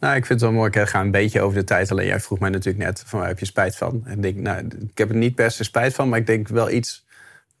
Nou, 0.00 0.16
ik 0.16 0.26
vind 0.26 0.40
het 0.40 0.50
wel 0.50 0.58
mooi. 0.58 0.70
Ik 0.70 0.88
ga 0.88 1.00
een 1.00 1.10
beetje 1.10 1.40
over 1.40 1.58
de 1.58 1.64
tijd. 1.64 1.90
Alleen 1.90 2.06
jij 2.06 2.20
vroeg 2.20 2.38
mij 2.38 2.50
natuurlijk 2.50 2.84
net 2.84 3.02
van 3.06 3.18
waar 3.18 3.28
heb 3.28 3.38
je 3.38 3.44
spijt 3.46 3.76
van? 3.76 4.02
En 4.04 4.16
ik 4.16 4.22
denk, 4.22 4.36
nou, 4.36 4.66
ik 4.90 4.98
heb 4.98 5.08
er 5.08 5.16
niet 5.16 5.34
per 5.34 5.50
se 5.50 5.64
spijt 5.64 5.94
van, 5.94 6.08
maar 6.08 6.18
ik 6.18 6.26
denk 6.26 6.48
wel 6.48 6.70
iets. 6.70 7.04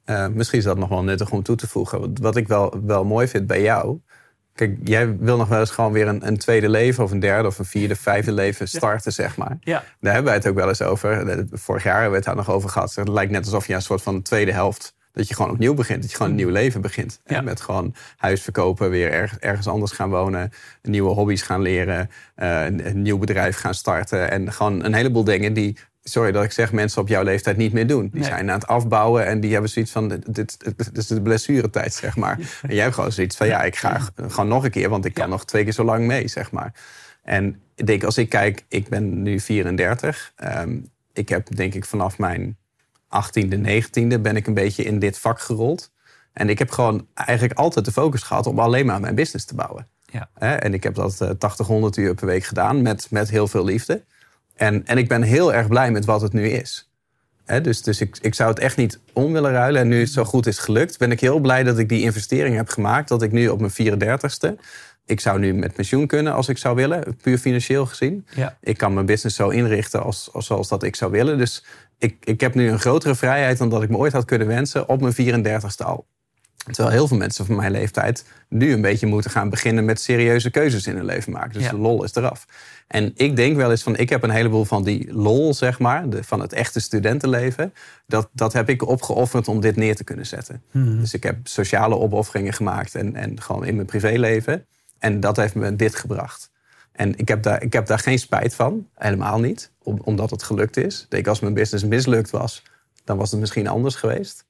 Eh, 0.04 0.26
misschien 0.28 0.58
is 0.58 0.64
dat 0.64 0.78
nog 0.78 0.88
wel 0.88 1.02
nuttig 1.02 1.30
om 1.30 1.42
toe 1.42 1.56
te 1.56 1.68
voegen. 1.68 2.14
Wat- 2.20 2.36
ik 2.36 2.48
wel, 2.48 2.74
wel 2.84 3.04
mooi 3.04 3.28
vind 3.28 3.46
bij 3.46 3.62
jou. 3.62 3.98
Kijk, 4.54 4.78
jij 4.84 5.16
wil 5.18 5.36
nog 5.36 5.48
wel 5.48 5.60
eens 5.60 5.70
gewoon 5.70 5.92
weer 5.92 6.08
een, 6.08 6.26
een 6.26 6.36
tweede 6.38 6.68
leven 6.68 7.04
of 7.04 7.10
een 7.10 7.20
derde 7.20 7.48
of 7.48 7.58
een 7.58 7.64
vierde, 7.64 7.96
vijfde 7.96 8.32
leven 8.32 8.68
starten, 8.68 9.12
zeg 9.12 9.36
maar. 9.36 9.56
Ja. 9.60 9.84
Daar 10.00 10.12
hebben 10.12 10.24
wij 10.24 10.34
het 10.34 10.46
ook 10.48 10.54
wel 10.54 10.68
eens 10.68 10.82
over. 10.82 11.28
Eh, 11.28 11.38
Vorig 11.50 11.82
jaar 11.82 11.92
hebben 11.94 12.10
we 12.10 12.16
het 12.16 12.26
daar 12.26 12.36
nog 12.36 12.50
over 12.50 12.68
gehad. 12.68 12.94
Het 12.94 13.08
lijkt 13.08 13.32
net 13.32 13.44
alsof 13.44 13.66
je 13.66 13.74
een 13.74 13.82
soort 13.82 14.02
van 14.02 14.22
tweede 14.22 14.52
helft. 14.52 14.94
Dat 15.12 15.28
je 15.28 15.34
gewoon 15.34 15.50
opnieuw 15.50 15.74
begint. 15.74 16.00
Dat 16.02 16.10
je 16.10 16.16
gewoon 16.16 16.30
een 16.32 16.38
nieuw 16.38 16.48
leven 16.50 16.80
begint. 16.80 17.20
Ja. 17.24 17.40
Met 17.40 17.60
gewoon 17.60 17.94
huis 18.16 18.42
verkopen, 18.42 18.90
weer 18.90 19.10
erg- 19.12 19.38
ergens 19.38 19.66
anders 19.66 19.92
gaan 19.92 20.10
wonen. 20.10 20.50
Nieuwe 20.82 21.10
hobby's 21.10 21.42
gaan 21.42 21.62
leren. 21.62 22.10
eh, 22.34 22.64
een 22.64 23.02
nieuw 23.02 23.18
bedrijf 23.18 23.56
gaan 23.56 23.74
starten. 23.74 24.30
En 24.30 24.52
gewoon 24.52 24.84
een 24.84 24.94
heleboel 24.94 25.24
dingen 25.24 25.52
die, 25.52 25.76
sorry 26.04 26.32
dat 26.32 26.44
ik 26.44 26.52
zeg, 26.52 26.72
mensen 26.72 27.00
op 27.02 27.08
jouw 27.08 27.22
leeftijd 27.22 27.56
niet 27.56 27.72
meer 27.72 27.86
doen. 27.86 28.08
Die 28.12 28.20
Nee. 28.20 28.28
zijn 28.28 28.50
aan 28.50 28.58
het 28.58 28.66
afbouwen 28.66 29.26
en 29.26 29.40
die 29.40 29.52
hebben 29.52 29.70
zoiets 29.70 29.90
van, 29.92 30.08
dit, 30.08 30.34
dit, 30.34 30.64
dit 30.76 30.96
is 30.96 31.06
de 31.06 31.22
blessuretijd, 31.22 31.94
zeg 31.94 32.16
maar. 32.16 32.38
En 32.62 32.74
jij 32.74 32.82
hebt 32.82 32.94
gewoon 32.94 33.12
zoiets 33.12 33.36
van, 33.36 33.46
ja, 33.46 33.62
ik 33.62 33.76
ga 33.76 34.00
gewoon 34.16 34.48
nog 34.48 34.64
een 34.64 34.70
keer, 34.70 34.88
want 34.88 35.04
ik 35.04 35.14
kan 35.14 35.24
Ja. 35.24 35.30
nog 35.30 35.44
twee 35.44 35.64
keer 35.64 35.72
zo 35.72 35.84
lang 35.84 36.06
mee, 36.06 36.28
zeg 36.28 36.50
maar. 36.50 36.72
En 37.22 37.60
ik 37.74 37.86
denk, 37.86 38.04
als 38.04 38.18
ik 38.18 38.28
kijk, 38.28 38.64
ik 38.68 38.88
ben 38.88 39.22
nu 39.22 39.40
34. 39.40 40.32
ehm, 40.36 40.78
ik 41.12 41.28
heb 41.28 41.56
denk 41.56 41.74
ik 41.74 41.84
vanaf 41.84 42.18
mijn 42.18 42.56
18e, 43.08 43.56
19e 43.58 44.18
ben 44.20 44.36
ik 44.36 44.46
een 44.46 44.54
beetje 44.54 44.82
in 44.84 44.98
dit 44.98 45.18
vak 45.18 45.40
gerold. 45.40 45.92
En 46.32 46.48
ik 46.48 46.58
heb 46.58 46.70
gewoon 46.70 47.06
eigenlijk 47.14 47.58
altijd 47.58 47.84
de 47.84 47.92
focus 47.92 48.22
gehad 48.22 48.46
om 48.46 48.58
alleen 48.58 48.86
maar 48.86 49.00
mijn 49.00 49.14
business 49.14 49.44
te 49.46 49.54
bouwen. 49.54 49.86
Ja. 50.10 50.28
En 50.58 50.74
ik 50.74 50.82
heb 50.82 50.94
dat 50.94 51.20
eh, 51.20 51.30
80, 51.30 51.66
100 51.66 51.96
uur 51.96 52.14
per 52.14 52.26
week 52.26 52.44
gedaan 52.44 52.82
met, 52.82 53.06
met 53.10 53.30
heel 53.30 53.48
veel 53.48 53.64
liefde. 53.64 54.04
En, 54.54 54.86
en 54.86 54.98
ik 54.98 55.08
ben 55.08 55.22
heel 55.22 55.54
erg 55.54 55.68
blij 55.68 55.90
met 55.90 56.04
wat 56.04 56.20
het 56.20 56.32
nu 56.32 56.48
is. 56.48 56.88
Dus 57.62 57.82
dus 57.82 58.00
ik, 58.00 58.18
ik 58.20 58.34
zou 58.34 58.50
het 58.50 58.58
echt 58.58 58.76
niet 58.76 59.00
om 59.12 59.32
willen 59.32 59.52
ruilen. 59.52 59.80
En 59.80 59.88
nu 59.88 60.00
het 60.00 60.10
zo 60.10 60.24
goed 60.24 60.46
is 60.46 60.58
gelukt, 60.58 60.98
ben 60.98 61.10
ik 61.10 61.20
heel 61.20 61.38
blij 61.38 61.62
dat 61.62 61.78
ik 61.78 61.88
die 61.88 62.02
investering 62.02 62.56
heb 62.56 62.68
gemaakt. 62.68 63.08
Dat 63.08 63.22
ik 63.22 63.32
nu 63.32 63.48
op 63.48 63.60
mijn 63.60 63.72
34ste. 63.72 64.60
Ik 65.06 65.20
zou 65.20 65.38
nu 65.38 65.54
met 65.54 65.74
pensioen 65.74 66.06
kunnen 66.06 66.32
als 66.32 66.48
ik 66.48 66.58
zou 66.58 66.76
willen, 66.76 67.16
puur 67.22 67.38
financieel 67.38 67.86
gezien. 67.86 68.26
Ja. 68.34 68.56
Ik 68.60 68.76
kan 68.76 68.94
mijn 68.94 69.06
business 69.06 69.36
zo 69.36 69.48
inrichten 69.48 70.02
als, 70.02 70.28
als, 70.32 70.46
zoals 70.46 70.68
dat 70.68 70.82
ik 70.82 70.96
zou 70.96 71.10
willen. 71.10 71.38
Dus 71.38 71.64
ik, 71.98 72.16
ik 72.24 72.40
heb 72.40 72.54
nu 72.54 72.70
een 72.70 72.80
grotere 72.80 73.14
vrijheid 73.14 73.58
dan 73.58 73.68
dat 73.68 73.82
ik 73.82 73.88
me 73.88 73.96
ooit 73.96 74.12
had 74.12 74.24
kunnen 74.24 74.46
wensen 74.46 74.88
op 74.88 75.00
mijn 75.00 75.44
34ste 75.44 75.84
al. 75.84 76.06
Terwijl 76.64 76.88
heel 76.94 77.08
veel 77.08 77.16
mensen 77.16 77.46
van 77.46 77.56
mijn 77.56 77.70
leeftijd 77.72 78.24
nu 78.48 78.72
een 78.72 78.80
beetje 78.80 79.06
moeten 79.06 79.30
gaan 79.30 79.50
beginnen 79.50 79.84
met 79.84 80.00
serieuze 80.00 80.50
keuzes 80.50 80.86
in 80.86 80.96
hun 80.96 81.04
leven 81.04 81.32
maken. 81.32 81.52
Dus 81.52 81.62
Ja. 81.62 81.70
de 81.70 81.76
lol 81.76 82.04
is 82.04 82.14
eraf. 82.14 82.46
En 82.86 83.12
ik 83.14 83.36
denk 83.36 83.56
wel 83.56 83.70
eens 83.70 83.82
van, 83.82 83.96
ik 83.96 84.08
heb 84.08 84.22
een 84.22 84.30
heleboel 84.30 84.64
van 84.64 84.82
die 84.84 85.12
lol, 85.12 85.54
zeg 85.54 85.78
maar, 85.78 86.08
de, 86.08 86.24
van 86.24 86.40
het 86.40 86.52
echte 86.52 86.80
studentenleven. 86.80 87.74
Dat, 88.06 88.28
dat 88.32 88.52
heb 88.52 88.68
ik 88.68 88.88
opgeofferd 88.88 89.48
om 89.48 89.60
dit 89.60 89.76
neer 89.76 89.96
te 89.96 90.04
kunnen 90.04 90.26
zetten. 90.26 90.62
Dus 90.72 91.14
ik 91.14 91.22
heb 91.22 91.36
sociale 91.42 91.98
opofferingen 91.98 92.52
gemaakt 92.52 92.94
en, 92.94 93.16
en 93.16 93.40
gewoon 93.42 93.64
in 93.64 93.74
mijn 93.74 93.86
privéleven. 93.86 94.66
En 94.98 95.20
dat 95.20 95.36
heeft 95.36 95.54
me 95.54 95.76
dit 95.76 95.94
gebracht. 95.94 96.50
En 96.92 97.18
ik 97.18 97.28
heb 97.28 97.42
daar, 97.42 97.62
ik 97.62 97.72
heb 97.72 97.86
daar 97.86 97.98
geen 97.98 98.18
spijt 98.18 98.54
van, 98.54 98.86
helemaal 98.94 99.40
niet, 99.40 99.70
om- 99.82 100.00
omdat 100.04 100.30
het 100.30 100.42
gelukt 100.42 100.76
is. 100.76 101.02
Ik 101.02 101.10
denk, 101.10 101.26
als 101.26 101.40
mijn 101.40 101.54
business 101.54 101.84
mislukt 101.84 102.30
was, 102.30 102.62
dan 103.04 103.16
was 103.16 103.30
het 103.30 103.40
misschien 103.40 103.68
anders 103.68 103.94
geweest. 103.94 104.44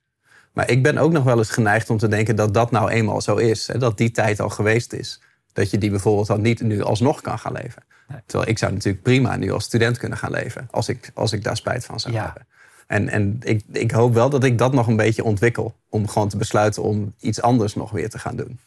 Maar 0.55 0.71
ik 0.71 0.83
ben 0.83 0.99
ook 0.99 1.13
nog 1.13 1.25
wel 1.25 1.39
eens 1.39 1.51
geneigd 1.51 1.91
om 1.91 1.99
te 1.99 2.09
denken 2.09 2.37
dat 2.37 2.55
dat 2.55 2.71
nou 2.71 2.91
eenmaal 2.91 3.21
zo 3.21 3.37
is. 3.37 3.67
Hè, 3.67 3.79
dat 3.79 3.99
die 3.99 4.11
tijd 4.11 4.41
al 4.41 4.49
geweest 4.49 4.93
is. 4.93 5.21
Dat 5.53 5.71
je 5.71 5.79
die 5.79 5.91
bijvoorbeeld 5.91 6.27
dan 6.27 6.41
niet 6.41 6.61
nu 6.61 6.83
alsnog 6.83 7.21
kan 7.21 7.39
gaan 7.39 7.53
leven. 7.53 7.83
Terwijl 8.27 8.51
ik 8.51 8.59
zou 8.59 8.73
natuurlijk 8.73 9.03
prima 9.03 9.37
nu 9.37 9.51
als 9.51 9.65
student 9.65 9.99
kunnen 9.99 10.19
gaan 10.19 10.31
leven. 10.31 10.69
Als 10.71 10.89
ik, 10.89 11.11
als 11.15 11.33
ik 11.33 11.45
daar 11.45 11.57
spijt 11.57 11.85
van 11.85 12.01
zou 12.01 12.15
Ja. 12.15 12.25
hebben. 12.25 12.47
En, 12.87 13.09
en 13.09 13.39
ik, 13.43 13.63
ik 13.73 13.91
hoop 13.91 14.15
wel 14.15 14.31
dat 14.31 14.45
ik 14.45 14.59
dat 14.59 14.73
nog 14.73 14.87
een 14.87 14.97
beetje 14.97 15.25
ontwikkel. 15.25 15.75
Om 15.89 16.09
gewoon 16.09 16.29
te 16.29 16.37
besluiten 16.37 16.83
om 16.83 17.15
iets 17.21 17.41
anders 17.41 17.75
nog 17.75 17.91
weer 17.91 18.11
te 18.11 18.19
gaan 18.19 18.37
doen. 18.37 18.59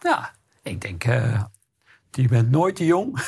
Ja, 0.00 0.30
ik 0.62 0.80
denk, 0.80 1.04
uh, 1.06 1.42
je 2.16 2.28
bent 2.28 2.50
nooit 2.50 2.76
te 2.76 2.84
jong. 2.84 3.18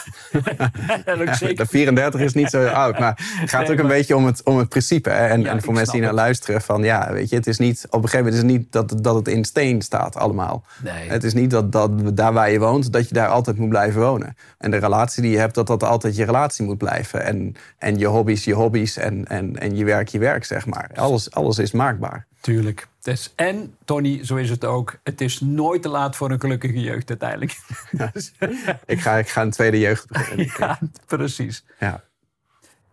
ja, 1.06 1.34
zeker... 1.34 1.56
De 1.56 1.66
34 1.66 2.20
is 2.20 2.34
niet 2.34 2.50
zo 2.50 2.66
oud, 2.66 2.98
maar 2.98 3.18
het 3.18 3.50
gaat 3.50 3.70
ook 3.70 3.78
een 3.78 3.86
beetje 3.86 4.16
om 4.16 4.26
het, 4.26 4.42
om 4.44 4.58
het 4.58 4.68
principe. 4.68 5.10
Hè? 5.10 5.26
En, 5.26 5.46
en, 5.46 5.62
voor 5.62 5.74
mensen 5.74 5.92
die 5.92 6.02
naar 6.02 6.12
luisteren, 6.12 6.62
van 6.62 6.82
ja, 6.82 7.12
weet 7.12 7.28
je, 7.28 7.36
het 7.36 7.46
is 7.46 7.58
niet, 7.58 7.86
op 7.90 8.02
een 8.02 8.08
gegeven 8.08 8.18
moment 8.18 8.34
is 8.34 8.50
het 8.50 8.60
niet 8.60 8.72
dat, 8.72 9.02
dat 9.02 9.14
het 9.14 9.28
in 9.28 9.44
steen 9.44 9.82
staat 9.82 10.16
allemaal. 10.16 10.64
Nee. 10.82 11.08
Het 11.08 11.24
is 11.24 11.34
niet 11.34 11.50
dat, 11.50 11.72
dat 11.72 12.16
daar 12.16 12.32
waar 12.32 12.50
je 12.50 12.58
woont, 12.58 12.92
dat 12.92 13.08
je 13.08 13.14
daar 13.14 13.28
altijd 13.28 13.58
moet 13.58 13.68
blijven 13.68 14.00
wonen. 14.00 14.36
En 14.58 14.70
de 14.70 14.76
relatie 14.76 15.22
die 15.22 15.30
je 15.30 15.38
hebt, 15.38 15.54
dat 15.54 15.66
dat 15.66 15.82
altijd 15.82 16.16
je 16.16 16.24
relatie 16.24 16.64
moet 16.64 16.78
blijven. 16.78 17.24
En, 17.24 17.54
en 17.78 17.98
je 17.98 18.06
hobby's, 18.06 18.44
je 18.44 18.54
hobby's 18.54 18.96
en, 18.96 19.26
en, 19.26 19.58
en 19.58 19.76
je 19.76 19.84
werk, 19.84 20.08
je 20.08 20.18
werk, 20.18 20.44
zeg 20.44 20.66
maar. 20.66 20.90
Alles, 20.94 21.30
alles 21.30 21.58
is 21.58 21.72
maakbaar. 21.72 22.26
Tuurlijk. 22.40 22.88
Dus, 23.08 23.32
en 23.36 23.76
Tony, 23.84 24.24
zo 24.24 24.36
is 24.36 24.50
het 24.50 24.64
ook. 24.64 24.98
Het 25.02 25.20
is 25.20 25.40
nooit 25.40 25.82
te 25.82 25.88
laat 25.88 26.16
voor 26.16 26.30
een 26.30 26.40
gelukkige 26.40 26.80
jeugd 26.80 27.08
uiteindelijk. 27.08 27.58
ik, 28.86 29.00
ga, 29.00 29.16
ik 29.16 29.28
ga 29.28 29.42
een 29.42 29.50
tweede 29.50 29.78
jeugd 29.78 30.06
beginnen. 30.06 30.50
ja, 30.58 30.78
precies. 31.06 31.64
Ja. 31.78 32.04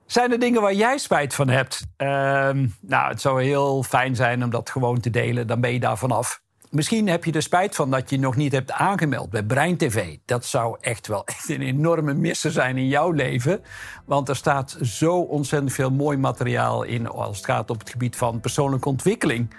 Zijn 0.05 0.31
er 0.31 0.39
dingen 0.39 0.61
waar 0.61 0.73
jij 0.73 0.97
spijt 0.97 1.33
van 1.33 1.49
hebt? 1.49 1.81
Ehm, 1.97 2.67
nou, 2.81 3.09
het 3.09 3.21
zou 3.21 3.43
heel 3.43 3.83
fijn 3.83 4.15
zijn 4.15 4.43
om 4.43 4.49
dat 4.49 4.69
gewoon 4.69 4.99
te 4.99 5.09
delen. 5.09 5.47
Dan 5.47 5.61
ben 5.61 5.73
je 5.73 5.79
daar 5.79 5.97
vanaf. 5.97 6.41
Misschien 6.69 7.07
heb 7.07 7.23
je 7.23 7.31
er 7.31 7.41
spijt 7.41 7.75
van 7.75 7.91
dat 7.91 8.09
je 8.09 8.19
nog 8.19 8.35
niet 8.35 8.51
hebt 8.51 8.71
aangemeld 8.71 9.29
bij 9.29 9.43
Brein 9.43 9.77
TV. 9.77 10.17
Dat 10.25 10.45
zou 10.45 10.77
echt 10.81 11.07
wel 11.07 11.25
echt 11.25 11.49
een 11.49 11.61
enorme 11.61 12.13
misser 12.13 12.51
zijn 12.51 12.77
in 12.77 12.87
jouw 12.87 13.11
leven. 13.11 13.63
Want 14.05 14.29
er 14.29 14.35
staat 14.35 14.77
zo 14.81 15.19
ontzettend 15.19 15.73
veel 15.73 15.91
mooi 15.91 16.17
materiaal 16.17 16.83
in 16.83 17.07
als 17.07 17.37
het 17.37 17.45
gaat 17.45 17.69
op 17.69 17.79
het 17.79 17.89
gebied 17.89 18.15
van 18.15 18.39
persoonlijke 18.39 18.89
ontwikkeling. 18.89 19.49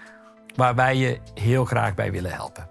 Waar 0.56 0.74
wij 0.74 0.96
je 0.96 1.18
heel 1.34 1.64
graag 1.64 1.94
bij 1.94 2.12
willen 2.12 2.30
helpen. 2.30 2.68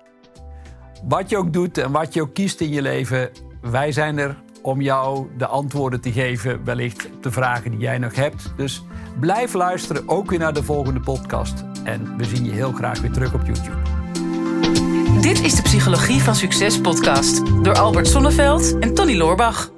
Wat 1.03 1.29
je 1.29 1.37
ook 1.37 1.53
doet 1.53 1.77
en 1.77 1.91
wat 1.91 2.13
je 2.13 2.21
ook 2.21 2.33
kiest 2.33 2.61
in 2.61 2.69
je 2.69 2.81
leven, 2.81 3.29
wij 3.61 3.91
zijn 3.91 4.17
er 4.17 4.43
om 4.61 4.81
jou 4.81 5.27
de 5.37 5.47
antwoorden 5.47 6.01
te 6.01 6.11
geven, 6.11 6.63
wellicht 6.63 7.09
de 7.21 7.31
vragen 7.31 7.71
die 7.71 7.79
jij 7.79 7.97
nog 7.97 8.15
hebt. 8.15 8.53
Dus 8.57 8.83
blijf 9.19 9.53
luisteren, 9.53 10.09
ook 10.09 10.29
weer 10.29 10.39
naar 10.39 10.53
de 10.53 10.63
volgende 10.63 10.99
podcast. 10.99 11.63
En 11.83 12.17
we 12.17 12.23
zien 12.23 12.45
je 12.45 12.51
heel 12.51 12.71
graag 12.71 12.99
weer 13.01 13.11
terug 13.11 13.33
op 13.33 13.41
YouTube. 13.45 13.77
Dit 15.21 15.41
is 15.41 15.55
de 15.55 15.61
Psychologie 15.61 16.21
van 16.21 16.35
Succes 16.35 16.81
podcast 16.81 17.63
door 17.63 17.77
Albert 17.77 18.07
Sonneveld 18.07 18.79
en 18.79 18.93
Tony 18.93 19.17
Loorbach. 19.17 19.74